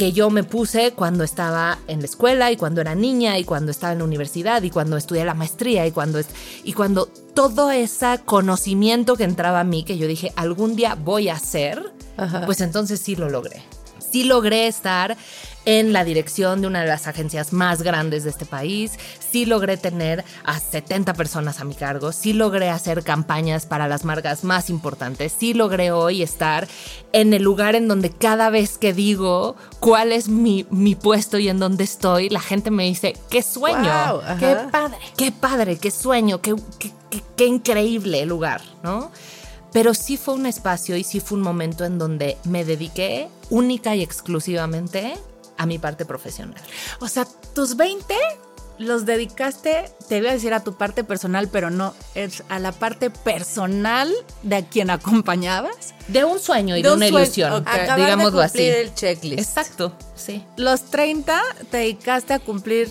[0.00, 3.70] que yo me puse cuando estaba en la escuela y cuando era niña y cuando
[3.70, 6.20] estaba en la universidad y cuando estudié la maestría y cuando,
[6.64, 11.28] y cuando todo ese conocimiento que entraba a mí, que yo dije, algún día voy
[11.28, 12.46] a hacer, Ajá.
[12.46, 13.62] pues entonces sí lo logré.
[14.10, 15.16] Sí logré estar
[15.66, 18.92] en la dirección de una de las agencias más grandes de este país,
[19.30, 24.06] sí logré tener a 70 personas a mi cargo, sí logré hacer campañas para las
[24.06, 26.66] marcas más importantes, sí logré hoy estar
[27.12, 31.50] en el lugar en donde cada vez que digo cuál es mi, mi puesto y
[31.50, 33.76] en dónde estoy, la gente me dice, qué sueño,
[34.38, 39.10] qué padre, qué padre, qué sueño, qué, qué, qué- qué increíble lugar, ¿no?
[39.72, 43.94] Pero sí fue un espacio y sí fue un momento en donde me dediqué única
[43.94, 45.14] y exclusivamente
[45.56, 46.60] a mi parte profesional.
[47.00, 48.14] O sea, tus 20
[48.80, 52.72] los dedicaste, te iba a decir a tu parte personal, pero no, es a la
[52.72, 54.10] parte personal
[54.42, 55.94] de a quien acompañabas.
[56.08, 57.68] De un sueño y De de, un una sueño, ilusión, ok.
[57.68, 58.62] Acabar digámoslo de así.
[58.62, 59.38] el checklist.
[59.38, 60.42] Exacto, sí.
[60.56, 62.90] Los 30 te dedicaste a cumplir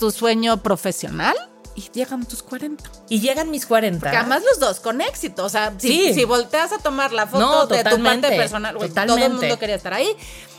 [0.00, 1.36] tu sueño profesional
[1.74, 2.84] y llegan tus 40.
[3.08, 4.10] Y llegan mis 40.
[4.10, 5.44] Que además los dos con éxito.
[5.44, 6.14] O sea, si, Sí.
[6.14, 9.58] si volteas a tomar la foto No, de tu parte personal, güey, todo el mundo
[9.58, 10.14] quería estar ahí.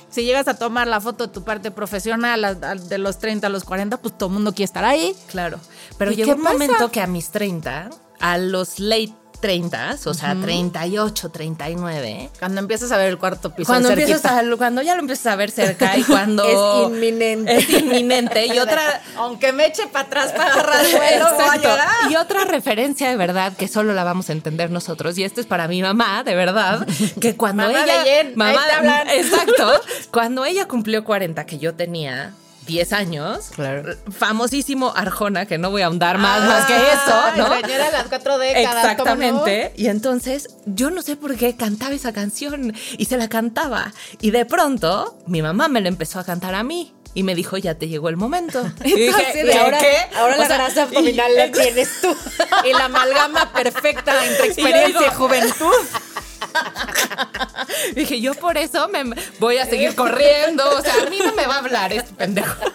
[0.10, 3.48] Si llegas a tomar la foto de tu parte profesional a- a- de los 30
[3.48, 5.16] a los 40, pues todo el mundo quiere estar ahí.
[5.28, 5.58] Claro.
[5.98, 6.52] Pero ¿Y llegó un pasa?
[6.54, 12.30] momento que a mis 30, a los late 30, o sea, 38, 39.
[12.40, 13.68] Cuando empiezas a ver el cuarto piso.
[13.68, 16.46] Cuando, empiezas a, cuando ya lo empiezas a ver cerca y cuando...
[16.46, 17.58] Es inminente.
[17.58, 18.46] Es inminente.
[18.48, 19.02] Y otra...
[19.18, 22.12] Aunque me eche para atrás para agarrar el vuelo, a llegar.
[22.12, 25.48] Y otra referencia de verdad que solo la vamos a entender nosotros, y esto es
[25.48, 26.88] para mi mamá, de verdad,
[27.20, 28.04] que cuando Mamá ella.
[28.04, 29.10] de Jen, te hablan.
[29.10, 29.82] Exacto.
[30.12, 32.34] Cuando ella cumplió 40, que yo tenía.
[32.68, 33.96] 10 años, Claro.
[34.12, 37.56] famosísimo Arjona, que no voy a ahondar más, más que eso, ¿no?
[37.62, 38.76] Señora de las cuatro décadas.
[38.84, 39.74] Exactamente.
[39.76, 43.92] Y entonces yo no sé por qué cantaba esa canción y se la cantaba.
[44.22, 46.94] Y de pronto mi mamá me la empezó a cantar a mí.
[47.14, 48.64] Y me dijo, ya te llegó el momento.
[48.86, 49.60] Y dije, Así de, "¿Qué?
[49.60, 49.98] ahora, ¿Qué?".
[50.16, 52.16] ahora la sea, grasa abdominal y- la tienes tú.
[52.66, 55.74] Y la amalgama perfecta entre experiencia y, digo- juventud.
[57.96, 59.04] Dije, yo por eso me
[59.40, 60.64] voy a seguir corriendo.
[60.78, 62.56] O sea, a mí no me va a hablar este pendejo.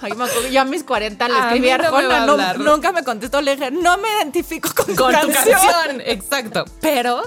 [0.00, 3.40] Ay, me acuerdo, yo a mis 40 le escribí a no Arjona, nunca me contestó,
[3.40, 5.60] le dije, no me identifico con, Con tu tu canción.
[5.60, 6.00] canción.
[6.04, 6.64] Exacto.
[6.80, 7.22] Pero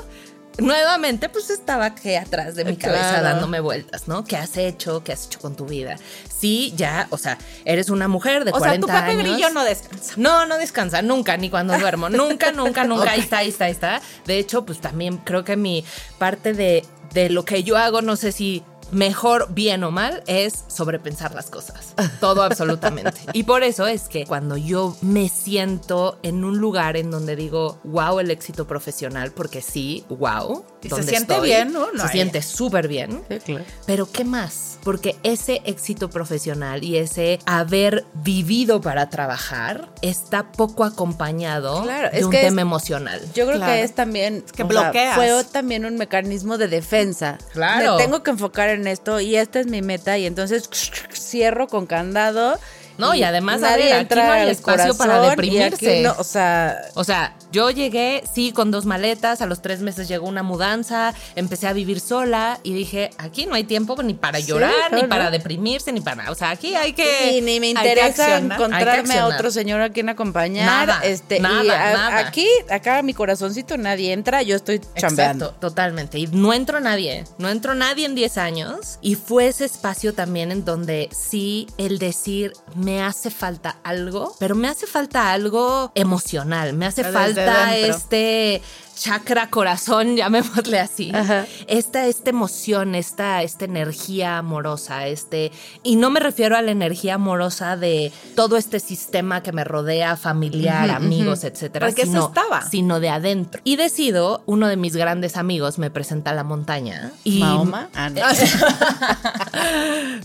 [0.57, 3.23] nuevamente, pues estaba que atrás de mi cabeza Claro.
[3.23, 4.23] dándome vueltas, ¿no?
[4.23, 5.03] ¿Qué has hecho?
[5.03, 5.97] ¿Qué has hecho con tu vida?
[6.29, 9.23] Sí, ya, o sea, eres una mujer de O sea, 40 tu Pepe años.
[9.23, 10.13] Grillo no descansa.
[10.17, 12.09] No, no descansa, nunca, ni cuando duermo.
[12.09, 13.11] Nunca, nunca, nunca.
[13.11, 14.01] Ahí está, ahí está, ahí está.
[14.25, 15.83] De hecho, pues también creo que mi
[16.17, 18.63] parte de, de lo que yo hago, no sé si
[18.95, 21.93] mejor, bien o mal, es sobrepensar las cosas.
[22.19, 23.11] Todo absolutamente.
[23.33, 27.79] Y por eso es que cuando yo me siento en un lugar en donde digo,
[27.83, 30.63] wow, el éxito profesional, porque sí, wow.
[30.81, 31.91] Y se siente estoy, bien, ¿no?
[31.91, 33.23] No se hay- siente súper bien.
[33.29, 33.65] Sí, claro.
[33.85, 34.77] Pero ¿qué más?
[34.83, 42.19] Porque ese éxito profesional y ese haber vivido para trabajar está poco acompañado Claro, de
[42.19, 43.19] es un que es- tema emocional.
[43.33, 43.73] Yo creo Claro.
[43.73, 45.15] que es también que sea, bloqueas.
[45.15, 47.37] fue también un mecanismo de defensa.
[47.51, 47.97] Claro.
[47.97, 50.69] Me tengo que enfocar en esto y esta es mi meta y entonces
[51.11, 52.59] cierro con candado.
[52.97, 56.01] No, y además, a ver, aquí no hay espacio para deprimirse.
[56.01, 60.07] no, o sea, O sea, yo llegué, sí, con dos maletas, a los tres meses
[60.07, 64.39] llegó una mudanza, empecé a vivir sola y dije, aquí no hay tiempo ni para
[64.39, 65.09] Sí, llorar, ni no.
[65.09, 66.31] para deprimirse, ni para...
[66.31, 67.31] O sea, aquí hay que...
[67.37, 70.65] y ni me interesa encontrarme a otro señor a quien acompañar.
[70.65, 72.17] Nada, este, y nada, a- nada.
[72.27, 75.45] aquí, acá mi corazoncito nadie entra, yo estoy chambeando.
[75.45, 76.19] Exacto, totalmente.
[76.19, 78.99] Y no entró nadie, no entró nadie en 10 años.
[79.01, 82.53] Y fue ese espacio también en donde sí el decir,
[82.85, 88.61] me hace falta algo, pero me hace falta algo emocional, me hace Pero falta este
[88.95, 91.11] chakra corazón, llamémosle así.
[91.13, 91.45] Ajá.
[91.67, 95.51] Esta, esta emoción, esta, esta energía amorosa, este,
[95.83, 100.15] y no me refiero a la energía amorosa de todo este sistema que me rodea,
[100.15, 102.61] familiar, amigos, etcétera, Porque eso sino, estaba.
[102.61, 103.61] sino de adentro.
[103.63, 107.89] Y decido, uno de mis grandes amigos me presenta a la montaña y Mahoma.
[107.93, 108.09] Ah,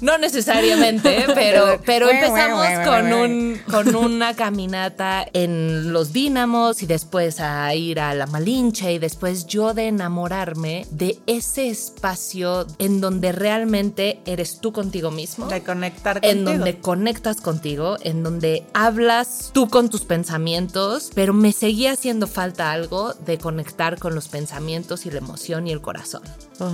[0.00, 0.12] no.
[0.12, 7.40] no necesariamente, pero, pero empezamos con, un, con una caminata en los dínamos y después
[7.40, 8.26] a ir a la
[8.60, 15.46] Y después yo de enamorarme de ese espacio en donde realmente eres tú contigo mismo.
[15.46, 16.58] De conectar En contigo.
[16.58, 22.70] donde conectas contigo, en donde hablas tú con tus pensamientos, pero me seguía haciendo falta
[22.70, 26.22] algo de conectar con los pensamientos y la emoción y el corazón.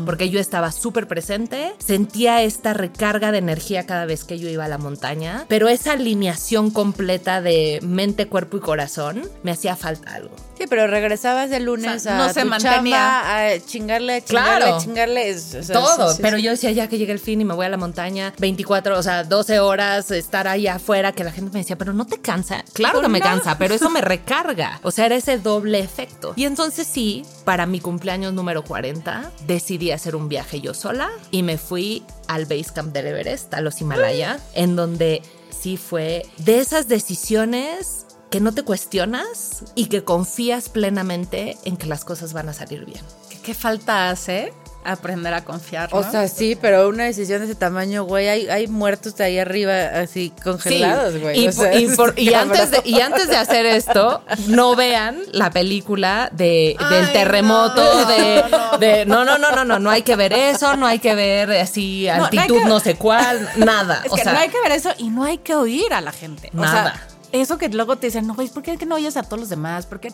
[0.04, 4.64] Porque yo estaba súper presente, sentía esta recarga de energía cada vez que yo iba
[4.64, 10.14] a la montaña, pero esa alineación completa de mente, cuerpo y corazón me hacía falta
[10.14, 10.34] algo.
[10.58, 12.72] Sí, pero regresabas de lunes O sea, a no se tu mantenía.
[12.96, 14.78] chamba, a chingarle, chingarle, Claro.
[14.80, 15.28] chingarle.
[15.28, 16.42] es- o sea, Todo, sí, sí, pero sí.
[16.44, 19.02] yo decía ya que llegue el fin y me voy a la montaña, 24, o
[19.02, 22.64] sea, 12 horas, estar ahí afuera, que la gente me decía, pero no te cansa.
[22.72, 24.80] Claro que me cansa, pero eso me recarga.
[24.82, 26.32] O sea, era ese doble efecto.
[26.36, 31.42] Y entonces sí, para mi cumpleaños número 40, decidí hacer un viaje yo sola y
[31.42, 36.58] me fui al base camp del Everest, a los Himalaya, en donde sí fue de
[36.58, 42.48] esas decisiones que no te cuestionas y que confías plenamente en que las cosas van
[42.48, 43.04] a salir bien.
[43.30, 44.52] ¿Qué, qué falta hace
[44.92, 45.88] aprender a confiar?
[45.92, 49.38] O sea, sí, pero una decisión de ese tamaño, güey, hay, hay muertos de ahí
[49.38, 51.40] arriba así congelados, güey.
[51.44, 54.76] Y, o sea, y por- es y antes de, y antes de hacer esto, no
[54.76, 58.78] vean la película de, del terremoto, no, de, no.
[58.78, 61.50] de- no, no, no, no, no, no hay que ver eso, no hay que ver
[61.52, 64.02] así no altitud que- no sé cuál, nada.
[64.04, 66.00] Es o que sea, no hay que ver eso y no hay que oír a
[66.00, 66.50] la gente.
[66.54, 66.92] O Nada.
[66.94, 69.48] sea, eso que luego te dicen, no, güey, ¿por qué no oyes a todos los
[69.48, 69.84] demás?
[69.86, 70.08] ¿Por qué?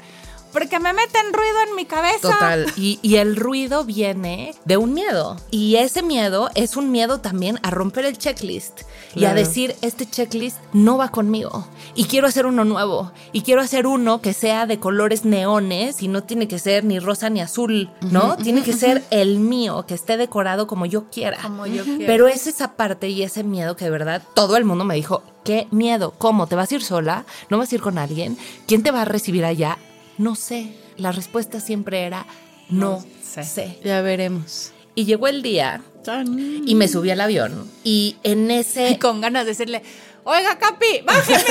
[0.53, 2.21] Porque me meten ruido en mi cabeza.
[2.31, 2.67] Total.
[2.77, 5.37] Y, y el ruido viene de un miedo.
[5.51, 8.81] Y ese miedo es un miedo también a romper el checklist
[9.15, 9.37] y a Claro.
[9.37, 11.67] decir, este checklist no va conmigo.
[11.95, 13.13] Y quiero hacer uno nuevo.
[13.33, 16.99] Y quiero hacer uno que sea de colores neones y no tiene que ser ni
[16.99, 18.37] rosa ni azul, ¿no?
[18.37, 21.39] tiene que ser el mío, que esté decorado como yo quiera.
[21.43, 22.07] Como yo quiera.
[22.07, 25.23] Pero es esa parte y ese miedo que de verdad todo el mundo me dijo,
[25.45, 26.15] ¿qué miedo?
[26.19, 26.47] ¿Cómo?
[26.47, 27.25] ¿Te vas a ir sola?
[27.51, 28.37] ¿No vas a ir con alguien?
[28.67, 29.79] ¿Quién te va a recibir allá?
[30.23, 30.73] No sé.
[30.97, 32.27] La respuesta siempre era,
[32.69, 33.43] no, sé.
[33.43, 33.79] sé.
[33.85, 34.73] Ya veremos.
[34.95, 35.83] Y llegó el día
[36.67, 38.99] y me subí al avión y en ese...
[39.01, 39.83] Con ganas de decirle,
[40.25, 41.45] oiga, Capi, bájeme.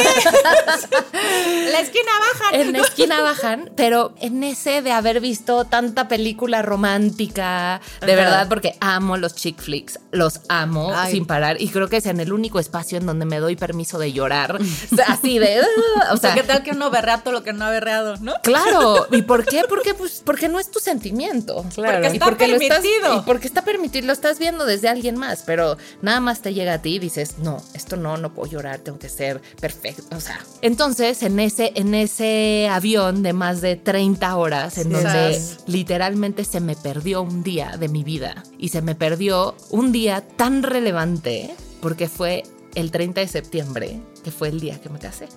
[1.72, 2.61] la esquina bajan.
[2.61, 8.22] En la esquina bajan, pero en ese de haber visto tanta película romántica, de Ajá.
[8.22, 11.13] verdad, porque amo los chick flicks, los amo Ay.
[11.13, 13.97] sin parar y creo que es en el único espacio en donde me doy permiso
[13.99, 14.59] de llorar,
[15.07, 17.53] así de, "Ah", o O sea, sea, ¿qué tal que uno berrea todo lo que
[17.53, 18.34] no ha berreado, no?
[18.43, 19.63] Claro, ¿y por qué?
[19.67, 21.65] Porque pues porque no es tu sentimiento.
[21.76, 21.93] Claro.
[21.99, 23.17] Porque Y está porque lo estás- permitido.
[23.17, 26.74] y porque está permitido, lo estás viendo desde alguien más, pero nada más te llega
[26.74, 30.16] a ti y dices, no, esto no, no puedo llorar, tengo que ser perfecto.
[30.16, 34.89] O sea, entonces en ese, en ese avión de más de 30 horas, en Sí.
[34.93, 39.91] donde literalmente se me perdió un día de mi vida y se me perdió un
[39.91, 42.43] día tan relevante porque fue
[42.76, 45.28] el 30 de septiembre, que fue el día que me casé.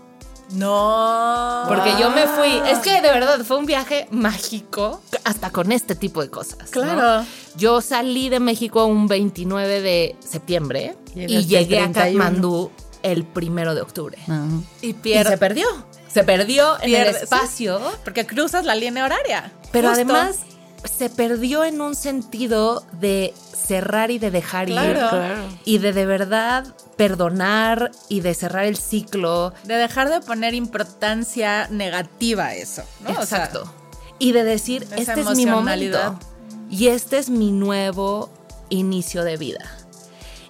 [0.52, 1.64] No.
[1.68, 2.60] Porque yo me fui.
[2.70, 6.58] Es que de verdad fue un viaje mágico hasta con este tipo de cosas.
[6.58, 6.70] ¿no?
[6.70, 7.26] Claro.
[7.56, 11.94] Yo salí de México un 29 de septiembre Llegaste y llegué a 31.
[12.24, 12.70] Katmandú
[13.04, 14.18] el primero de octubre.
[14.82, 15.30] Y Y pierde.
[15.30, 15.66] se perdió.
[16.12, 17.20] Se perdió en el sí.
[17.22, 17.80] espacio.
[18.02, 19.52] Porque cruzas la línea horaria.
[19.70, 20.02] Pero Justo.
[20.02, 20.38] además
[20.84, 24.74] se perdió en un sentido de cerrar y de dejar ir.
[24.74, 25.08] Claro.
[25.10, 25.42] Claro.
[25.64, 29.52] Y de de verdad perdonar y de cerrar el ciclo.
[29.64, 33.10] De dejar de poner importancia negativa a eso, ¿no?
[33.10, 33.72] O sea, Exacto.
[34.18, 36.18] y de decir, este es mi momento.
[36.70, 38.30] Y este es mi nuevo
[38.70, 39.78] inicio de vida.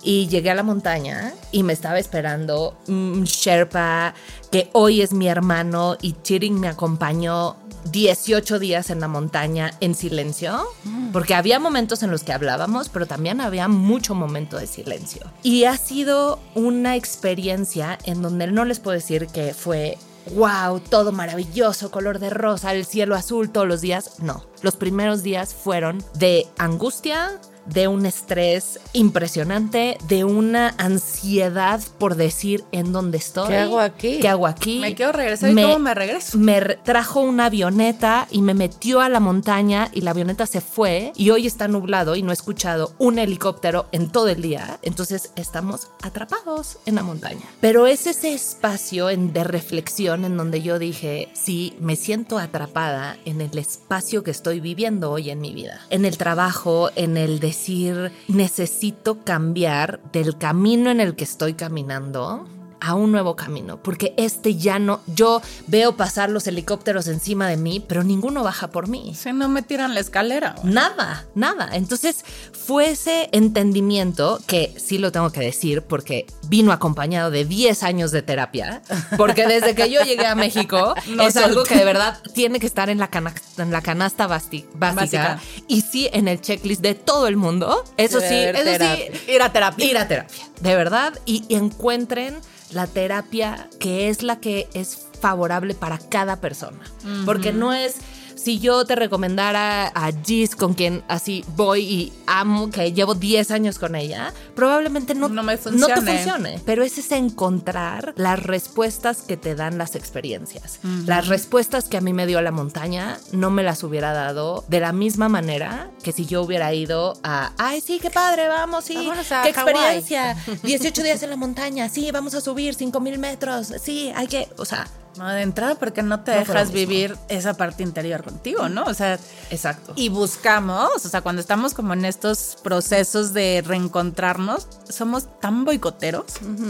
[0.05, 4.15] Y llegué a la montaña y me estaba esperando un Sherpa
[4.53, 7.57] que hoy es mi hermano y Chiring me acompañó
[7.91, 10.67] 18 días en la montaña en silencio,
[11.13, 15.23] porque había momentos en los que hablábamos, pero también había mucho momento de silencio.
[15.43, 19.99] Y ha sido una experiencia en donde no les puedo decir que fue
[20.33, 24.21] wow, todo maravilloso, color de rosa, el cielo azul todos los días.
[24.21, 32.17] No, los primeros días fueron de angustia, de un estrés impresionante, de una ansiedad por
[32.17, 33.49] decir en dónde estoy.
[33.49, 34.19] ¿Qué hago aquí?
[34.21, 34.79] ¿Qué hago aquí?
[34.81, 36.37] Me quiero regresar y cómo me regreso.
[36.39, 41.12] Me trajo una avioneta y me metió a la montaña y la avioneta se fue
[41.17, 44.79] y hoy está nublado y no he escuchado un helicóptero en todo el día.
[44.83, 47.43] Entonces estamos atrapados en la montaña.
[47.61, 53.17] Pero es ese espacio en- de reflexión en donde yo dije, sí, me siento atrapada
[53.25, 55.81] en el espacio que estoy viviendo hoy en mi vida.
[55.91, 62.49] En el trabajo, en el decir, necesito cambiar del camino en el que estoy caminando
[62.85, 67.57] a un nuevo camino, porque este ya no, yo veo pasar los helicópteros encima de
[67.57, 69.14] mí, pero ninguno baja por mí.
[69.14, 70.55] Si no me tiran la escalera.
[70.64, 71.70] Nada, nada.
[71.72, 77.82] Entonces fue ese entendimiento que sí lo tengo que decir porque vino acompañado de 10
[77.82, 78.82] años de terapia,
[79.16, 82.66] porque desde que yo llegué a México No es algo que de verdad tiene que
[82.66, 85.41] estar en la, cana- en la canasta básica, Básica.
[85.68, 87.85] y sí en el checklist de todo el mundo.
[87.97, 89.07] Eso Debe sí, eso terapia.
[89.12, 89.85] sí, Ir a terapia.
[89.87, 92.37] ir a terapia, de verdad, y, y encuentren
[92.73, 96.81] la terapia que es la que es favorable para cada persona.
[97.25, 97.97] Porque no es,
[98.45, 103.51] si yo te recomendara a Gis, con quien así voy y amo, que llevo 10
[103.51, 106.61] años con ella, probablemente no, No me no te funcione.
[106.67, 110.79] Pero es ese encontrar las respuestas que te dan las experiencias.
[111.07, 114.81] Las respuestas que a mí me dio la montaña no me las hubiera dado de
[114.81, 118.95] la misma manera que si yo hubiera ido a, ay, sí, qué padre, vamos, sí,
[118.95, 119.49] Vámonos qué Hawái".
[119.49, 120.37] experiencia.
[120.63, 124.49] 18 días en la montaña, sí, vamos a subir 5 mil metros, sí, hay que,
[124.59, 124.87] o sea,
[125.17, 128.85] No, de entrada porque no te No dejas vivir esa parte interior contigo, ¿no?
[128.85, 129.19] O sea,
[129.51, 129.93] exacto.
[129.97, 136.25] y buscamos, o sea, cuando estamos como en estos procesos de reencontrarnos, somos tan boicoteros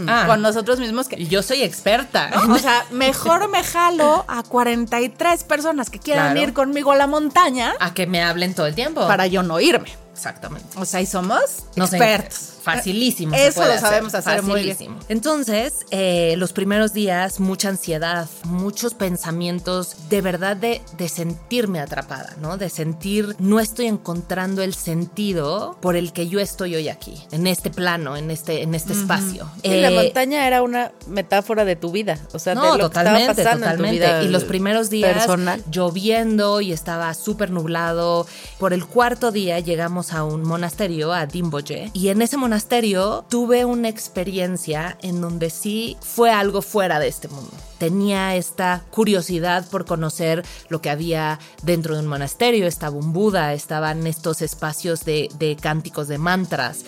[0.09, 0.25] Ah.
[0.27, 2.31] con nosotros mismos que yo soy experta.
[2.31, 2.55] ¿no?
[2.55, 6.49] O sea, mejor me jalo a 43 personas que quieran Claro.
[6.49, 9.07] ir conmigo a la montaña A que me hablen todo el tiempo.
[9.07, 9.93] para yo no irme.
[10.15, 10.67] Exactamente.
[10.79, 12.51] O sea, y somos Nos expertos.
[12.65, 13.35] Facilísimo.
[13.35, 14.75] se Eso lo sabemos hacer muy bien.
[14.77, 15.01] Facilísimo.
[15.11, 22.35] Entonces, eh, los primeros días, mucha ansiedad, muchos pensamientos de verdad de, de sentirme atrapada,
[22.41, 22.57] ¿no?
[22.57, 27.47] De sentir, no estoy encontrando el sentido por el que yo estoy hoy aquí, en
[27.47, 29.47] este plano, en este, en este espacio.
[29.63, 32.89] Y la Eh, montaña era una metáfora de tu vida, o sea, de no, lo
[32.89, 34.05] totalmente, que estaba pasando totalmente.
[34.07, 35.63] en tu vida y los primeros días personal.
[35.71, 38.27] lloviendo y estaba súper nublado.
[38.59, 43.65] Por el cuarto día llegamos a un monasterio, a Dimboje, y en ese monasterio tuve
[43.65, 47.53] una experiencia en donde sí fue algo fuera de este mundo.
[47.79, 52.67] Tenía esta curiosidad por conocer lo que había dentro de un monasterio.
[52.67, 56.85] Estaba un Buda, estaban estos espacios de, de cánticos de mantras.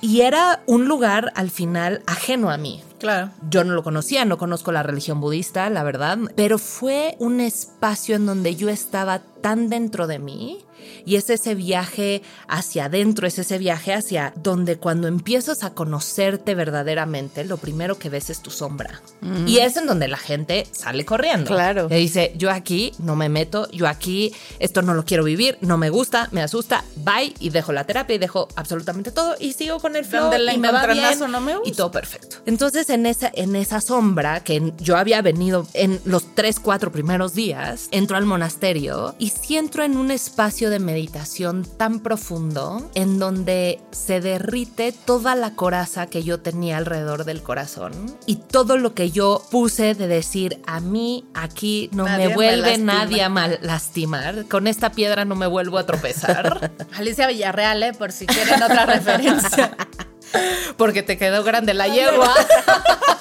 [0.00, 2.82] Y era un lugar al final ajeno a mí.
[2.98, 3.30] Claro.
[3.48, 8.16] Yo no lo conocía, no conozco la religión budista, la verdad, pero fue un espacio
[8.16, 10.64] en donde yo estaba tan dentro de mí
[11.04, 16.54] y es ese viaje hacia adentro, es ese viaje hacia donde cuando empiezas a conocerte
[16.54, 19.00] verdaderamente, lo primero que ves es tu sombra.
[19.46, 21.46] Y es en donde la gente sale corriendo.
[21.46, 21.88] Claro.
[21.90, 25.78] Y dice, yo aquí no me meto, yo aquí esto no lo quiero vivir, no
[25.78, 29.80] me gusta, me asusta, bye, y dejo la terapia y dejo absolutamente todo y sigo
[29.80, 31.68] con el flow Donde y me va bien no me gusta.
[31.68, 32.36] y todo perfecto.
[32.46, 37.34] Entonces en esa, en esa sombra que yo había venido en los tres, cuatro primeros
[37.34, 43.18] días, entro al monasterio y sí entro en un espacio de meditación tan profundo en
[43.18, 47.92] donde se derrite toda la coraza que yo tenía alrededor del corazón
[48.26, 52.68] y todo lo que yo puse de decir a mí aquí no Nadie me vuelve
[52.68, 52.92] lastima".
[52.94, 56.72] nadie a mal lastimar, con esta piedra no me vuelvo a tropezar.
[56.96, 57.92] Alicia Villarreal, ¿eh?
[57.92, 59.76] por si quieren otra referencia.
[60.76, 62.34] Porque te quedó grande la yegua.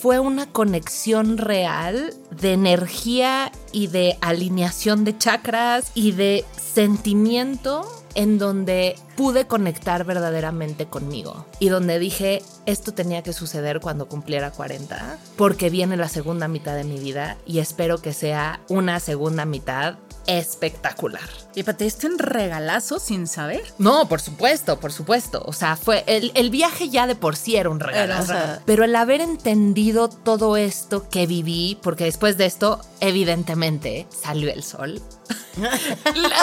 [0.00, 8.38] fue una conexión real de energía y de alineación de chakras y de sentimiento en
[8.38, 15.18] donde pude conectar verdaderamente conmigo y donde dije esto tenía que suceder cuando cumpliera 40
[15.36, 19.98] porque viene la segunda mitad de mi vida y espero que sea una segunda mitad
[20.26, 21.28] espectacular.
[21.54, 23.62] ¿Y para te diste un regalazo sin saber?
[23.78, 25.42] No, por supuesto, por supuesto.
[25.46, 27.80] O sea, fue el, el viaje ya de por sí era un.
[27.80, 28.60] Era regalo.
[28.64, 34.62] Pero el haber entendido todo esto que viví, porque después de esto, evidentemente, salió el
[34.62, 35.00] sol.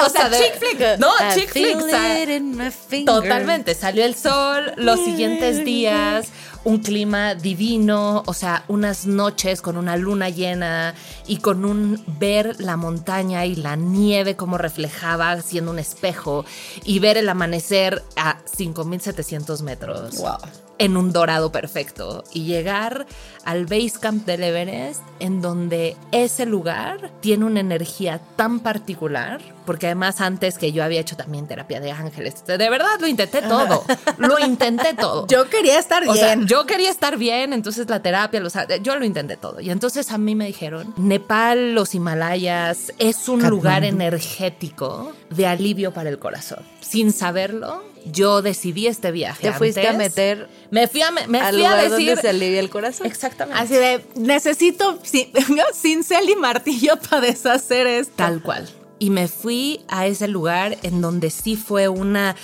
[0.06, 1.00] O sea, chick flick.
[1.00, 3.06] No, I chick flick.
[3.06, 6.28] Totalmente, salió el sol, los siguientes días,
[6.64, 10.94] un clima divino, o sea, unas noches con una luna llena
[11.26, 16.46] y con un ver la montaña y la nieve como reflejaba siendo un espejo
[16.84, 20.38] y ver el amanecer a 5700 metros Wow.
[20.78, 23.06] en un dorado perfecto y llegar
[23.48, 29.88] al base camp del Everest en donde ese lugar tiene una energía tan particular porque
[29.88, 33.84] además antes que yo había hecho también terapia de ángeles de verdad lo intenté todo
[34.18, 36.48] lo intenté todo Yo quería estar o sea, bien.
[36.48, 39.60] yo quería estar bien, entonces la terapia, los, yo lo intenté todo.
[39.60, 45.94] Y entonces a mí me dijeron, Nepal, los Himalayas, es un lugar energético de alivio
[45.94, 46.60] para el corazón.
[46.82, 49.42] Sin saberlo, yo decidí este viaje.
[49.50, 52.08] Te fuiste a meter Me fui a, me, me al fui a decir...
[52.08, 53.08] donde se alivia el corazón.
[53.44, 53.62] Exactamente.
[53.62, 55.32] Así de, necesito cin-
[55.74, 58.14] cincel y martillo para deshacer esto.
[58.16, 58.68] Tal cual.
[59.00, 62.36] Y me fui a ese lugar en donde sí fue una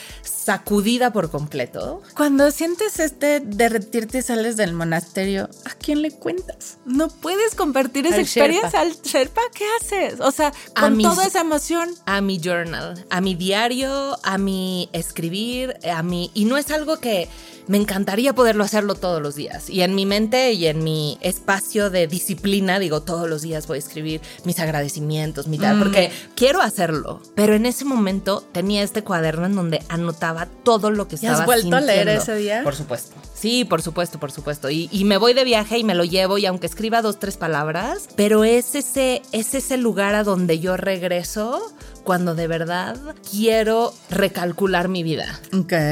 [0.44, 2.02] sacudida por completo.
[2.16, 6.78] Cuando sientes este derretirte y sales del monasterio, ¿a quién le cuentas?
[6.86, 9.42] No puedes compartir esa Al experiencia al Sherpa.
[9.54, 10.20] ¿Qué haces?
[10.20, 11.90] O sea, A con toda esa emoción.
[12.06, 16.32] a mi journal, a mi diario, a mi escribir, a mi...
[16.34, 17.30] Y no es algo que
[17.68, 19.70] me encantaría poderlo hacerlo todos los días.
[19.70, 23.78] Y en mi mente y en mi espacio de disciplina, digo, todos los días voy
[23.78, 27.22] a escribir mis agradecimientos, mi tal, porque quiero hacerlo.
[27.36, 30.33] Pero en ese momento tenía este cuaderno en donde anotaba
[30.64, 32.62] todo lo que ¿Y estaba has vuelto a leer ese día?
[32.64, 33.16] Por supuesto.
[33.34, 34.70] Sí, por supuesto, por supuesto.
[34.70, 37.38] Y, y me voy de viaje y me lo llevo y aunque escriba dos, tres
[37.38, 41.74] palabras, pero es ese, es ese lugar a donde yo regreso
[42.04, 42.98] cuando de verdad
[43.30, 45.40] quiero recalcular mi vida.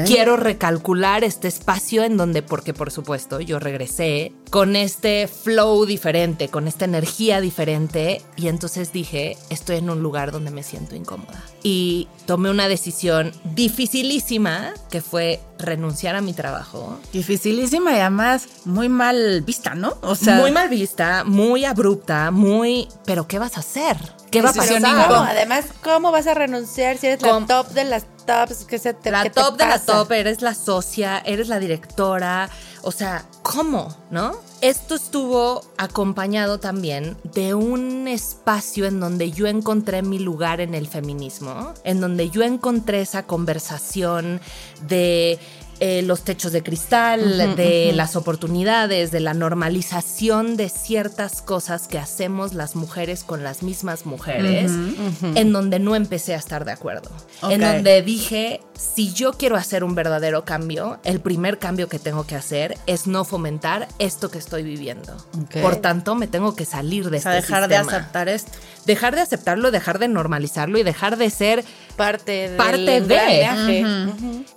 [0.06, 6.48] Quiero recalcular este espacio en donde, porque por supuesto yo regresé con este flow diferente,
[6.48, 11.42] con esta energía diferente y entonces dije, estoy en un lugar donde me siento incómoda.
[11.62, 16.98] Y tomé una decisión dificilísima que fue renunciar a mi trabajo.
[17.12, 19.96] Dificilísima y además muy mal vista, ¿no?
[20.02, 22.88] O sea, muy mal vista, muy abrupta, muy...
[23.06, 23.96] Pero ¿qué vas a hacer?
[24.32, 24.82] ¿Qué va a pasar?
[24.84, 27.40] Además, ¿cómo vas a renunciar si eres ¿Cómo?
[27.40, 28.64] la top de las tops?
[28.64, 31.58] Que se te, la ¿qué te top de la top, eres la socia, eres la
[31.58, 32.48] directora.
[32.82, 33.94] O sea, ¿cómo?
[34.10, 34.34] ¿No?
[34.60, 40.88] Esto estuvo acompañado también de un espacio en donde yo encontré mi lugar en el
[40.88, 44.40] feminismo, en donde yo encontré esa conversación
[44.88, 45.38] de
[45.84, 51.98] eh, los techos de cristal, de las oportunidades, de la normalización de ciertas cosas que
[51.98, 54.70] hacemos las mujeres con las mismas mujeres,
[55.34, 57.10] en donde no empecé a estar de acuerdo.
[57.50, 62.28] En donde dije, si yo quiero hacer un verdadero cambio, el primer cambio que tengo
[62.28, 65.16] que hacer es no fomentar esto que estoy viviendo.
[65.60, 68.52] Por tanto, me tengo que salir de o sea, este dejar de aceptar esto.
[68.86, 71.64] Dejar de aceptarlo, dejar de normalizarlo y dejar de ser
[71.96, 72.96] Parte, del Parte de.
[72.96, 73.84] engranaje.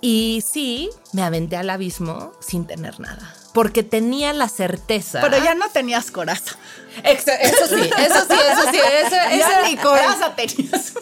[0.00, 3.34] Y sí, me aventé al abismo sin tener nada.
[3.52, 5.20] Porque tenía la certeza.
[5.22, 6.56] Pero ya no tenías coraza.
[7.04, 8.78] Eso sí, eso sí, eso sí.
[9.06, 9.30] Eso, Ya
[9.60, 10.92] eso- ni coraza tenías.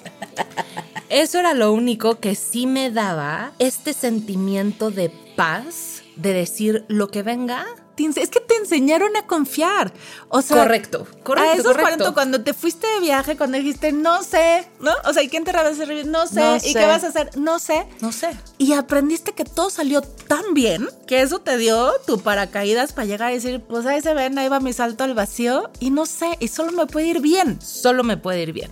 [1.09, 7.09] Eso era lo único que sí me daba este sentimiento de paz, de decir lo
[7.09, 7.65] que venga,
[7.97, 9.93] es que te enseñaron a confiar.
[10.29, 11.51] O sea, correcto, correcto.
[11.51, 12.15] A esos correcto.
[12.15, 14.91] cuando te fuiste de viaje, cuando dijiste, no sé, ¿no?
[15.05, 16.41] O sea, ¿y quién te va a hacer No sé.
[16.41, 16.73] No ¿Y sé.
[16.75, 17.31] qué vas a hacer?
[17.37, 17.87] No sé.
[18.01, 18.31] No sé.
[18.59, 23.31] Y aprendiste que todo salió tan bien que eso te dio tu paracaídas para llegar
[23.31, 26.37] y decir, pues ahí se ven, ahí va mi salto al vacío y no sé,
[26.41, 27.61] y solo me puede ir bien.
[27.61, 28.71] Solo me puede ir bien.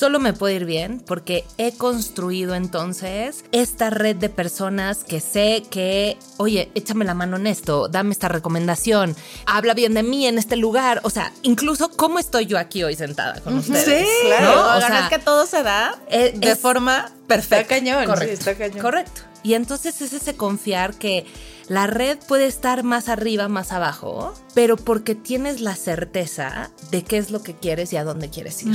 [0.00, 5.62] Solo me puede ir bien porque he construido entonces esta red de personas que sé
[5.70, 10.38] que, oye, échame la mano en esto, dame esta recomendación, habla bien de mí en
[10.38, 11.02] este lugar.
[11.04, 13.84] O sea, incluso cómo estoy yo aquí hoy sentada con ustedes.
[13.84, 14.28] Sí, ¿no?
[14.38, 14.60] claro.
[14.72, 17.60] O O sea, es que todo se da eh, de forma perfecta.
[17.60, 18.26] Está cañón, Correcto.
[18.26, 18.80] sí, está cañón.
[18.80, 19.20] Correcto.
[19.42, 21.26] Y entonces es ese confiar que
[21.70, 27.16] la red puede estar más arriba, más abajo, pero porque tienes la certeza de qué
[27.16, 28.74] es lo que quieres y a dónde quieres ir.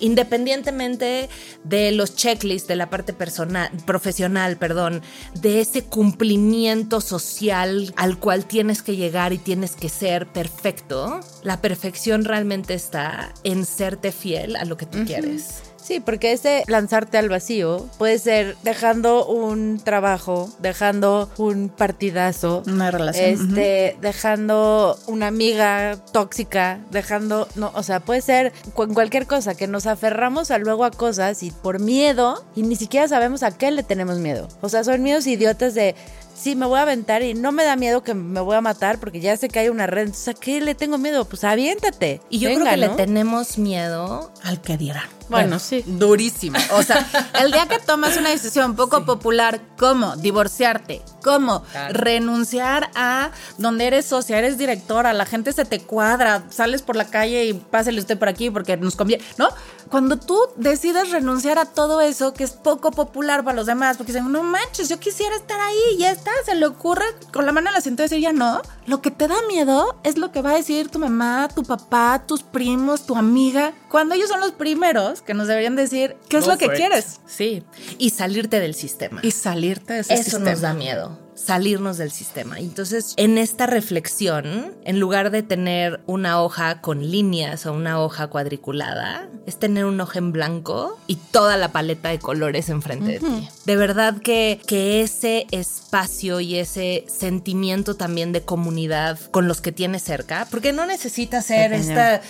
[0.00, 1.28] Independientemente
[1.62, 5.02] de los checklists, de la parte personal, profesional, perdón,
[5.40, 11.60] de ese cumplimiento social al cual tienes que llegar y tienes que ser perfecto, la
[11.60, 15.71] perfección realmente está en serte fiel a lo que tú quieres.
[15.82, 22.90] Sí, porque ese lanzarte al vacío puede ser dejando un trabajo, dejando un partidazo, Una
[22.90, 23.24] relación.
[23.48, 29.66] este, dejando una amiga tóxica, dejando, no, o sea, puede ser con cualquier cosa que
[29.66, 33.70] nos aferramos a luego a cosas y por miedo y ni siquiera sabemos a qué
[33.70, 34.48] le tenemos miedo.
[34.60, 35.94] O sea, son miedos idiotas de
[36.34, 38.98] sí, me voy a aventar y no me da miedo que me voy a matar
[38.98, 40.02] porque ya sé que hay una red.
[40.06, 41.24] Entonces, ¿a qué le tengo miedo?
[41.24, 42.20] Pues aviéntate.
[42.30, 42.92] Y yo Venga, creo que ¿no?
[42.92, 45.08] le tenemos miedo Al que dirán.
[45.28, 45.82] Bueno, sí.
[45.86, 46.58] Durísimo.
[46.72, 47.06] O sea,
[47.40, 51.94] el día que tomas una decisión poco popular, como divorciarte, como Claro.
[51.94, 57.06] renunciar a donde eres socia, eres directora, la gente se te cuadra, sales por la
[57.06, 59.48] calle y pásele usted por aquí porque nos conviene, ¿no?
[59.90, 64.12] Cuando tú decides renunciar a todo eso que es poco popular para los demás, porque
[64.12, 67.68] dicen, no manches, yo quisiera estar ahí, ya está, se le ocurre con la mano
[67.68, 68.62] en la cintura decir ya no.
[68.86, 72.22] Lo que te da miedo es lo que va a decir tu mamá, tu papá,
[72.26, 76.44] tus primos, tu amiga, cuando ellos son los primeros que nos deberían decir qué es
[76.46, 76.72] Go lo que it.
[76.72, 77.62] quieres Sí,
[77.98, 79.20] y salirte del sistema.
[79.22, 80.50] y salirte de ese Eso sistema.
[80.52, 82.58] nos da miedo, salirnos del sistema.
[82.58, 88.28] Entonces, en esta reflexión, en lugar de tener una hoja con líneas o una hoja
[88.28, 93.18] cuadriculada, es tener una hoja en blanco y toda la paleta de colores enfrente de
[93.20, 93.48] ti.
[93.64, 99.72] De verdad que, que ese espacio y ese sentimiento también de comunidad con los que
[99.72, 102.20] tienes cerca, porque no necesitas ser esta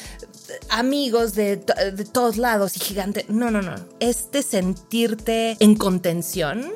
[0.69, 3.25] amigos de, de todos lados y gigante.
[3.29, 3.75] No, no, no.
[4.01, 6.71] Este sentirte en contención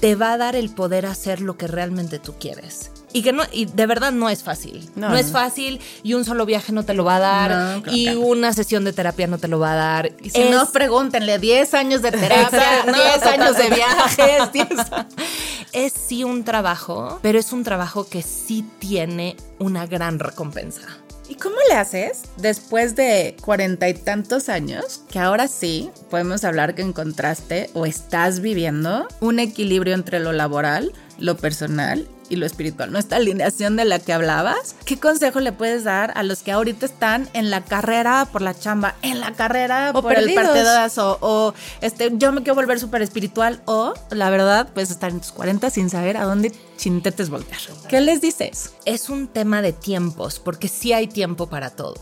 [0.00, 2.90] te va a dar el poder hacer lo que realmente tú quieres.
[3.12, 4.88] Y que no, y de verdad no es fácil.
[4.94, 7.82] No, No, es fácil y un solo viaje no te lo va a dar No,
[7.82, 10.12] claro y una sesión de terapia no te lo va a dar.
[10.22, 12.42] Y si Es- no, pregúntenle 10 años de terapia,
[12.82, 14.68] Exacto, 10 no, años de viajes, 10
[15.72, 20.82] es sí un trabajo, pero es un trabajo que sí tiene una gran recompensa.
[21.30, 26.74] ¿Y cómo le haces después de cuarenta y tantos años que ahora sí podemos hablar
[26.74, 32.90] que encontraste o estás viviendo un equilibrio entre lo laboral, lo personal y lo espiritual?
[32.90, 32.98] ¿No?
[32.98, 34.74] Esta alineación de la que hablabas.
[34.86, 38.58] ¿Qué consejo le puedes dar a los que ahorita están en la carrera por la
[38.58, 41.52] chamba, en la carrera O por el partidazo o
[41.82, 45.68] este, yo me quiero volver súper espiritual o la verdad pues estar en tus 40
[45.68, 47.60] sin saber a dónde chintetes voltear?
[47.88, 48.70] ¿Qué les dices?
[48.84, 51.94] es un tema de tiempos, porque sí hay tiempo para todo.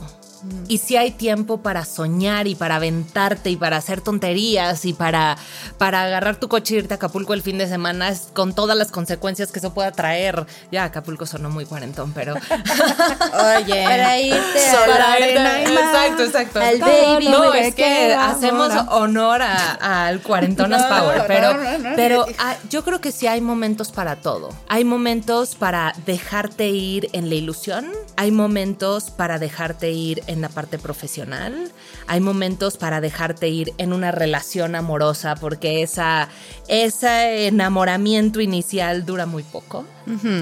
[0.69, 5.37] Y sí hay tiempo para soñar y para aventarte y para hacer tonterías y para,
[5.79, 8.77] para agarrar tu coche y irte a Acapulco el fin de semana es- con todas
[8.77, 10.47] las consecuencias que eso pueda traer.
[10.71, 12.35] Ya, Acapulco sonó muy cuarentón, pero...
[13.57, 15.85] Oye, Para irte a Sol, la arena y mar.
[15.85, 16.61] Exacto, exacto.
[16.61, 17.29] Al baby.
[17.29, 18.95] No, es que hacemos ahora.
[18.97, 21.91] honor al cuarentonas No, power, pero, no, no.
[21.97, 24.51] pero ah, yo creo que sí hay momentos para todo.
[24.69, 27.87] Hay momentos para dejarte ir en la ilusión,
[28.17, 31.73] hay momentos para dejarte ir en la parte profesional,
[32.07, 36.29] hay momentos para dejarte ir en una relación amorosa porque esa,
[36.69, 39.85] ese enamoramiento inicial dura muy poco.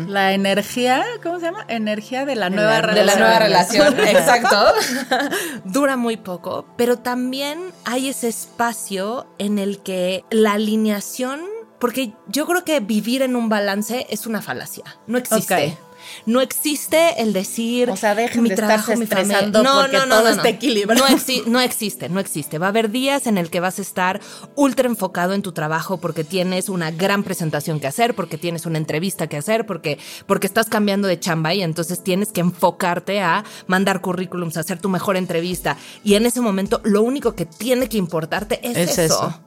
[0.06, 1.64] La energía, ¿cómo se llama?
[1.68, 3.06] Energía de la nueva la- relación.
[3.06, 4.64] de la nueva relación, exacto.
[5.64, 11.40] Dura muy poco, pero también hay ese espacio en el que la alineación,
[11.80, 15.76] porque yo creo que vivir en un balance es una falacia, no existe.
[16.24, 19.38] No existe el decir O sea, dejen mi de trabajo, estarse mi familia.
[19.40, 21.00] estresando porque todo esté equilibrado.
[21.06, 22.58] No, exi- no existe, no existe.
[22.58, 24.20] Va a haber días en el que vas a estar
[24.54, 28.78] ultra enfocado en tu trabajo porque tienes una gran presentación que hacer, porque tienes una
[28.78, 33.44] entrevista que hacer, porque, porque estás cambiando de chamba y entonces tienes que enfocarte a
[33.66, 35.76] mandar currículums, a hacer tu mejor entrevista.
[36.04, 39.28] Y en ese momento lo único que tiene que importarte es, Es eso.
[39.28, 39.40] eso.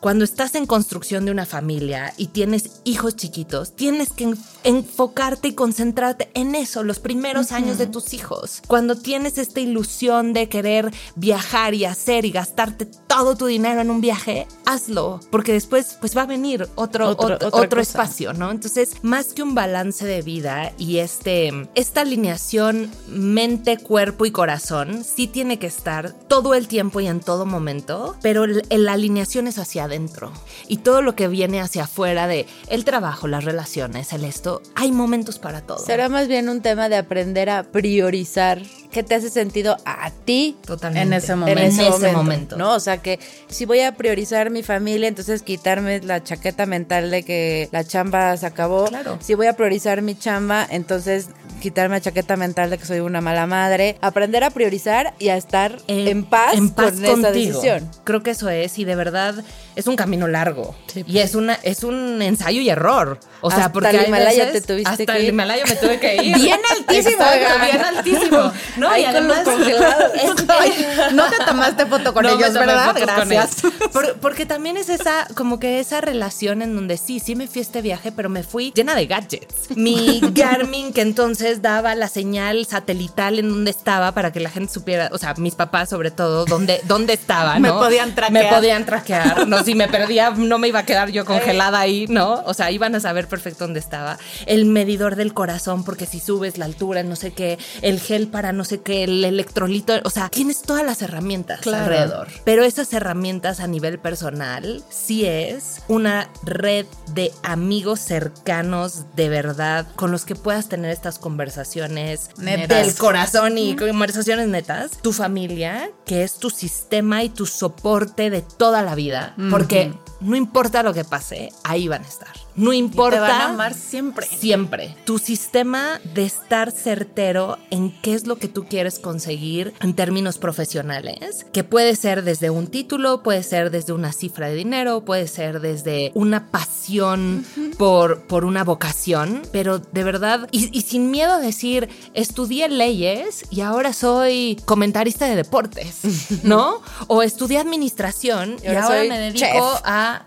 [0.00, 5.48] Cuando estás en construcción de una familia y tienes hijos chiquitos, tienes que en- enfocarte
[5.48, 6.03] y concentrarte
[6.34, 8.62] en eso, los primeros años de tus hijos.
[8.66, 13.90] Cuando tienes esta ilusión de querer viajar y hacer y gastarte todo tu dinero en
[13.90, 18.50] un viaje, hazlo, porque después pues va a venir otro, Otro- otro, otro espacio, ¿no?
[18.50, 25.04] Entonces, más que un balance de vida y este, esta alineación mente, cuerpo y corazón,
[25.04, 29.58] sí tiene que estar todo el tiempo y en todo momento, pero la alineación es
[29.58, 30.32] hacia adentro.
[30.68, 34.90] Y todo lo que viene hacia afuera de el trabajo, las relaciones, el esto, hay
[34.92, 35.78] momentos para todo.
[35.94, 38.60] Será más bien un tema de aprender a priorizar
[38.94, 41.06] qué te hace sentido a ti Totalmente.
[41.08, 41.60] En ese en momento.
[41.60, 42.56] ese, En ese momento, momento.
[42.56, 42.72] ¿no?
[42.74, 43.18] O sea que
[43.48, 48.36] si voy a priorizar mi familia, entonces quitarme la chaqueta mental de que la chamba
[48.36, 48.84] se acabó.
[48.86, 49.18] Claro.
[49.20, 51.26] Si voy a priorizar mi chamba, entonces
[51.60, 53.96] quitarme la chaqueta mental de que soy una mala madre.
[54.00, 57.90] Aprender a priorizar y a estar Eh, en paz, en paz con esa decisión.
[58.04, 59.34] Creo que eso es, y de verdad
[59.76, 60.74] es un camino largo.
[60.86, 61.04] Sí.
[61.08, 63.18] Y es una, es un ensayo y error.
[63.40, 65.28] O sea, Hasta porque el Himalaya veces- te tuviste hasta que el ir.
[65.30, 66.36] Himalaya me tuve que ir.
[66.36, 68.52] Bien altísimo, Exacto, bien altísimo.
[68.76, 70.12] No, Ahí y con los además congelados.
[71.12, 72.94] no te tomaste foto con no me ellos, ¿verdad?
[72.98, 73.62] Gracias.
[73.92, 77.60] Por- porque también es esa, como que esa relación en donde sí, sí me fui
[77.60, 79.76] a este viaje, pero me fui llena de gadgets.
[79.76, 84.72] Mi Garmin, que entonces daba la señal satelital en donde estaba para que la gente
[84.72, 87.78] supiera, o sea, mis papás sobre todo, dónde, dónde estaba, Me ¿no?
[87.78, 88.44] podían traquear.
[88.44, 89.46] Me podían traquear.
[89.48, 92.42] No, si me perdía, no me iba a quedar yo congelada ahí, ¿no?
[92.46, 94.18] O sea, iban a saber perfecto dónde estaba.
[94.46, 98.52] El medidor del corazón, porque si subes la altura, no sé qué, el gel para
[98.52, 101.84] no sé qué, el electrolito, o sea, tienes todas las herramientas Claro.
[101.84, 102.28] alrededor.
[102.44, 109.86] Pero esas herramientas a nivel personal sí es una red de amigos cercanos de verdad
[109.96, 112.68] con los que puedas tener estas conversaciones Netas.
[112.86, 114.92] del corazón y conversaciones netas.
[115.02, 120.36] Tu familia, que es tu sistema y tu soporte de toda la vida, porque no
[120.36, 122.28] importa lo que pase, ahí van a estar.
[122.56, 123.16] No importa.
[123.16, 124.26] Te van a amar siempre.
[124.26, 124.96] Siempre.
[125.04, 130.38] Tu sistema de estar certero en qué es lo que tú quieres conseguir en términos
[130.38, 135.26] profesionales, que puede ser desde un título, puede ser desde una cifra de dinero, puede
[135.26, 137.44] ser desde una pasión
[137.78, 143.46] por, por una vocación, pero de verdad, y, y sin miedo a decir, estudié leyes
[143.50, 146.00] y ahora soy comentarista de deportes,
[146.44, 146.80] ¿no?
[147.08, 149.80] O estudié administración y, Y ahora me dedico chef.
[149.84, 150.24] a...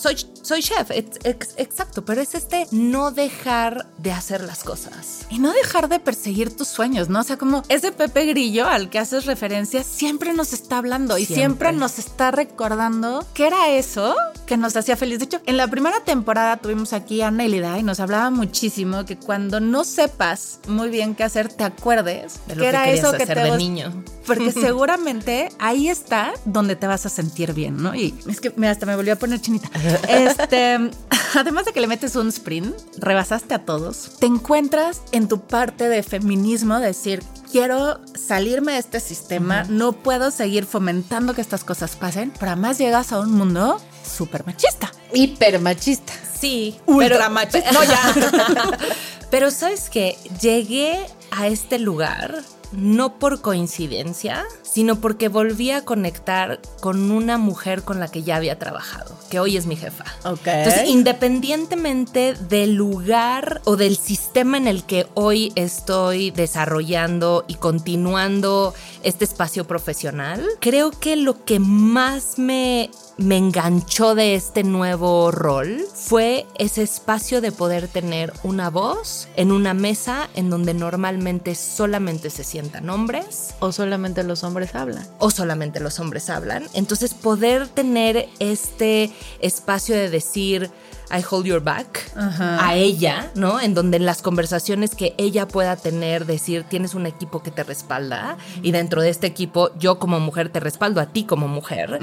[0.00, 5.26] Soy, soy chef, ex- ex- exacto, pero es este no dejar de hacer las cosas.
[5.30, 7.20] Y no dejar de perseguir tus sueños, ¿no?
[7.20, 11.24] O sea, como ese Pepe Grillo al que haces referencia siempre nos está hablando y
[11.26, 11.72] siempre Siempre.
[11.72, 14.14] nos está recordando que era eso
[14.46, 15.18] que nos hacía feliz.
[15.18, 19.16] De hecho, en la primera temporada tuvimos aquí a Nélida y nos hablaba muchísimo que
[19.16, 23.10] cuando no sepas muy bien qué hacer, te acuerdes De lo que que era eso
[23.12, 24.04] que hacer te de niño.
[24.26, 27.94] Porque seguramente ahí está donde te vas a sentir bien, ¿no?
[27.94, 29.70] Y es que, mira, hasta me volvió a poner chinita.
[30.08, 30.90] Este,
[31.34, 35.88] además de que le metes un sprint, rebasaste a todos, te encuentras en tu parte
[35.88, 41.96] de feminismo, decir, quiero salirme de este sistema, no puedo seguir fomentando que estas cosas
[41.96, 44.90] pasen, pero además llegas a un mundo súper machista.
[45.12, 46.12] Hiper machista.
[46.38, 47.70] Sí, Ultra machista.
[47.72, 48.78] No, ya.
[49.30, 50.96] Pero sabes que llegué
[51.32, 52.42] a este lugar
[52.76, 58.36] no por coincidencia, sino porque volví a conectar con una mujer con la que ya
[58.36, 60.04] había trabajado, que hoy es mi jefa.
[60.24, 60.46] Ok.
[60.46, 68.74] Entonces, independientemente del lugar o del sistema en el que hoy estoy desarrollando y continuando
[69.02, 75.84] este espacio profesional, creo que lo que más me, me enganchó de este nuevo rol
[75.94, 82.28] fue ese espacio de poder tener una voz en una mesa en donde normalmente solamente
[82.30, 85.06] se sientan hombres O solamente los hombres hablan.
[85.18, 86.66] o solamente los hombres hablan.
[86.74, 90.70] Entonces poder tener este espacio de decir,
[91.16, 92.66] I hold your back Ajá.
[92.66, 93.60] a ella, ¿no?
[93.60, 97.62] En donde en las conversaciones que ella pueda tener, decir, tienes un equipo que te
[97.62, 101.98] respalda y dentro de este equipo yo como mujer te respaldo a ti como mujer.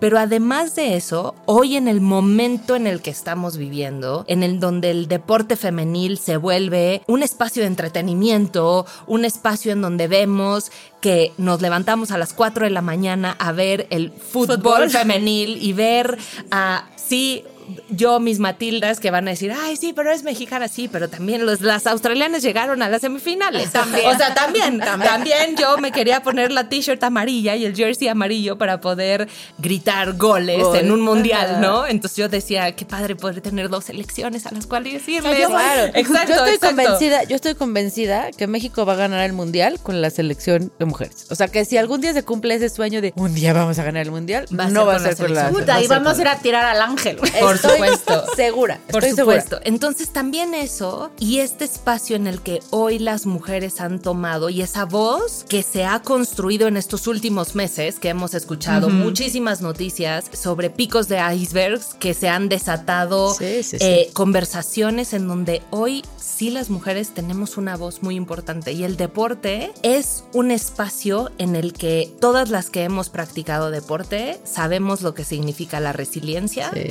[0.00, 4.60] Pero además de eso, hoy en el momento en el que estamos viviendo, en el
[4.60, 10.70] donde el deporte femenil se vuelve un espacio de entretenimiento, un espacio en donde vemos
[11.00, 14.90] que nos levantamos a las 4 de la mañana a ver el fútbol, Fútbol.
[14.90, 16.16] femenil y ver
[16.50, 17.44] a, sí,
[17.88, 21.46] yo, mis Matildas, que van a decir, ay, sí, pero es mexicana, sí, pero también
[21.46, 23.72] los, las australianas llegaron a las semifinales.
[23.72, 24.06] También.
[24.06, 28.58] O sea, también, también, yo me quería poner la t-shirt amarilla y el jersey amarillo
[28.58, 30.76] para poder gritar goles Gol.
[30.76, 31.60] en un mundial.
[31.60, 31.86] ¿no?
[31.86, 35.38] Entonces yo decía, qué padre poder tener dos selecciones a las cuales irles.
[35.38, 35.92] Yo, claro.
[35.94, 36.76] Exacto, yo estoy exacto.
[36.76, 40.84] convencida, yo estoy convencida que México va a ganar el mundial con la selección de
[40.84, 41.26] mujeres.
[41.30, 43.84] O sea que si algún día se cumple ese sueño de un día vamos a
[43.84, 45.60] ganar el mundial, Va a no ser va a ser con la selección.
[45.62, 47.16] Puta, a y ser vamos a ir a tirar al ángel.
[47.18, 47.32] güey.
[47.62, 48.24] Por Estoy supuesto.
[48.36, 48.80] Segura.
[48.90, 49.40] Por estoy segura.
[49.42, 49.60] supuesto.
[49.68, 54.62] Entonces también eso y este espacio en el que hoy las mujeres han tomado y
[54.62, 60.24] esa voz que se ha construido en estos últimos meses, que hemos escuchado muchísimas noticias
[60.32, 63.84] sobre picos de icebergs que se han desatado, Sí, sí, sí.
[63.84, 68.96] eh, conversaciones en donde hoy sí las mujeres tenemos una voz muy importante y el
[68.96, 75.14] deporte es un espacio en el que todas las que hemos practicado deporte sabemos lo
[75.14, 76.90] que significa la resiliencia Sí.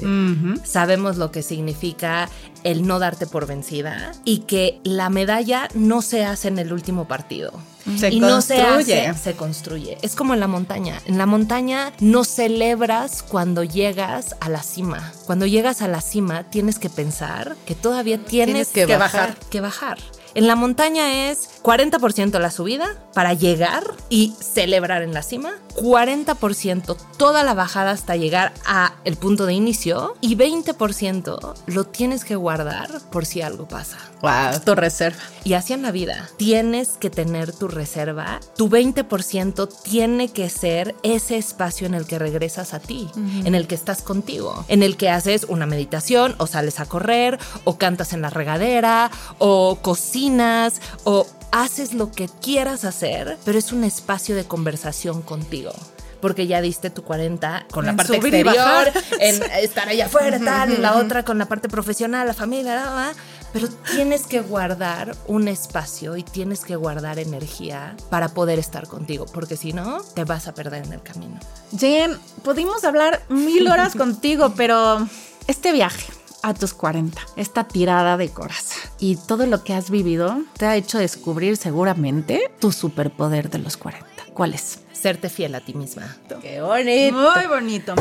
[0.64, 2.30] sabemos lo que significa
[2.64, 7.08] el no darte por vencida y que la medalla no se hace en el último
[7.08, 7.52] partido.
[7.98, 9.08] Se y no se construye.
[9.08, 9.98] hace, se construye.
[10.02, 11.02] Es como en la montaña.
[11.06, 15.12] En la montaña no celebras cuando llegas a la cima.
[15.26, 19.30] Cuando llegas a la cima tienes que pensar que todavía tienes, Tienes que que bajar.
[19.32, 19.50] bajar.
[19.50, 19.98] Que bajar.
[20.36, 26.98] En la montaña es 40% la subida para llegar y celebrar en la cima, 40%
[27.18, 32.36] toda la bajada hasta llegar a el punto de inicio y 20% lo tienes que
[32.36, 33.98] guardar por si algo pasa.
[34.24, 35.20] Wow, tu reserva.
[35.44, 38.40] Y así en la vida, tienes que tener tu reserva.
[38.56, 43.68] Tu 20% tiene que ser ese espacio en el que regresas a ti, en el
[43.68, 48.14] que estás contigo, en el que haces una meditación o sales a correr o cantas
[48.14, 54.38] en la regadera o cocinas o haces lo que quieras hacer, pero es un espacio
[54.38, 55.74] de conversación contigo.
[56.22, 60.82] Porque ya diste tu 40 con la En parte exterior, en estar allá afuera, tal,
[60.82, 63.14] la otra con la parte profesional, la familia, la, la,
[63.54, 69.26] pero tienes que guardar un espacio y tienes que guardar energía para poder estar contigo,
[69.32, 71.40] porque si no, te vas a perder en el camino.
[71.78, 75.08] Jen, pudimos hablar mil horas contigo, pero
[75.48, 80.44] este viaje a tus 40, esta tirada de coraza y todo lo que has vivido
[80.58, 84.06] te ha hecho descubrir seguramente tu superpoder de los 40.
[84.34, 84.80] ¿Cuál es?
[85.04, 86.16] Serte fiel a ti misma.
[86.42, 87.18] Qué bonito.
[87.18, 87.94] Muy bonito.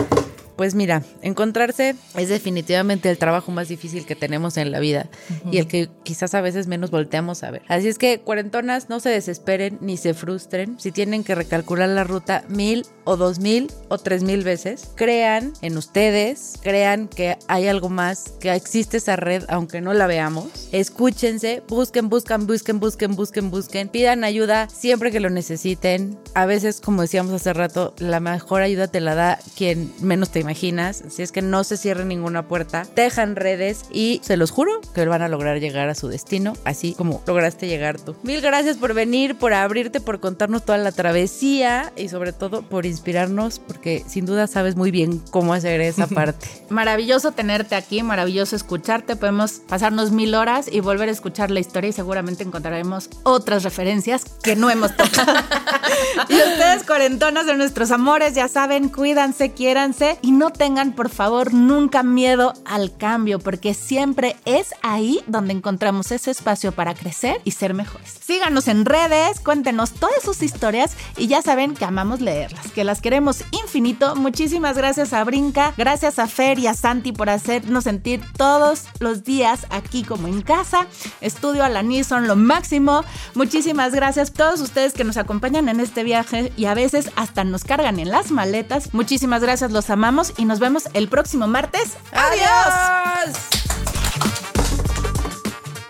[0.57, 5.09] Pues mira, encontrarse es definitivamente el trabajo más difícil que tenemos en la vida
[5.51, 7.63] y el que quizás a veces menos volteamos a ver.
[7.69, 12.05] Así es que cuarentonas no se desesperen ni se frustren si tienen que recalcular la
[12.05, 14.91] ruta mil o dos mil o tres mil veces.
[14.95, 20.07] Crean en ustedes, crean que hay algo más, que existe esa red aunque no la
[20.07, 20.69] veamos.
[20.71, 23.89] Escúchense, busquen, buscan, busquen, busquen, busquen, busquen.
[23.89, 26.19] Pidan ayuda siempre que lo necesiten.
[26.35, 30.41] A veces, como decíamos hace rato, la mejor ayuda te la da quien menos te
[30.41, 31.03] imaginas.
[31.07, 35.07] Así es que no se cierre ninguna puerta, tejan redes y se los juro que
[35.07, 38.15] van a lograr llegar a su destino, así como lograste llegar tú.
[38.23, 42.85] Mil gracias por venir, por abrirte, por contarnos toda la travesía y sobre todo por
[42.85, 46.47] inspirarnos, porque sin duda sabes muy bien cómo hacer esa parte.
[46.69, 49.17] Maravilloso tenerte aquí, maravilloso escucharte.
[49.17, 54.25] Podemos pasarnos mil horas y volver a escuchar la historia y seguramente encontraremos otras referencias
[54.43, 55.33] que no hemos tocado.
[56.29, 61.53] y ustedes, cuarentonas de nuestros amores, ya saben, cuídanse, quiéranse y no tengan, por favor,
[61.53, 67.53] nunca miedo al cambio, porque siempre es ahí donde encontramos ese espacio para crecer y
[67.53, 68.19] ser mejores.
[68.25, 73.01] Síganos en redes, cuéntenos todas sus historias y ya saben que amamos leerlas, que las
[73.01, 74.15] queremos infinito.
[74.17, 79.25] Muchísimas gracias a Brinca, gracias a Fer y a Santi por hacernos sentir todos los
[79.25, 80.87] días aquí como en casa.
[81.21, 83.05] Estudio Alaní son lo máximo.
[83.35, 87.45] Muchísimas gracias a todos ustedes que nos acompañan en este viaje y a veces hasta
[87.45, 88.95] nos cargan en las maletas.
[88.95, 91.99] Muchísimas gracias, los amamos y nos vemos el próximo martes.
[92.13, 93.37] ¡Adiós!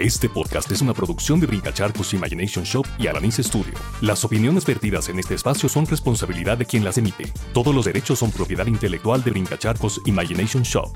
[0.01, 3.75] Este podcast es una producción de Brincacharcos Imagination Shop y Alanis Studio.
[4.01, 7.33] Las opiniones vertidas en este espacio son responsabilidad de quien las emite.
[7.55, 10.91] Todos los derechos son propiedad intelectual de Brincacharcos Imagination Shop.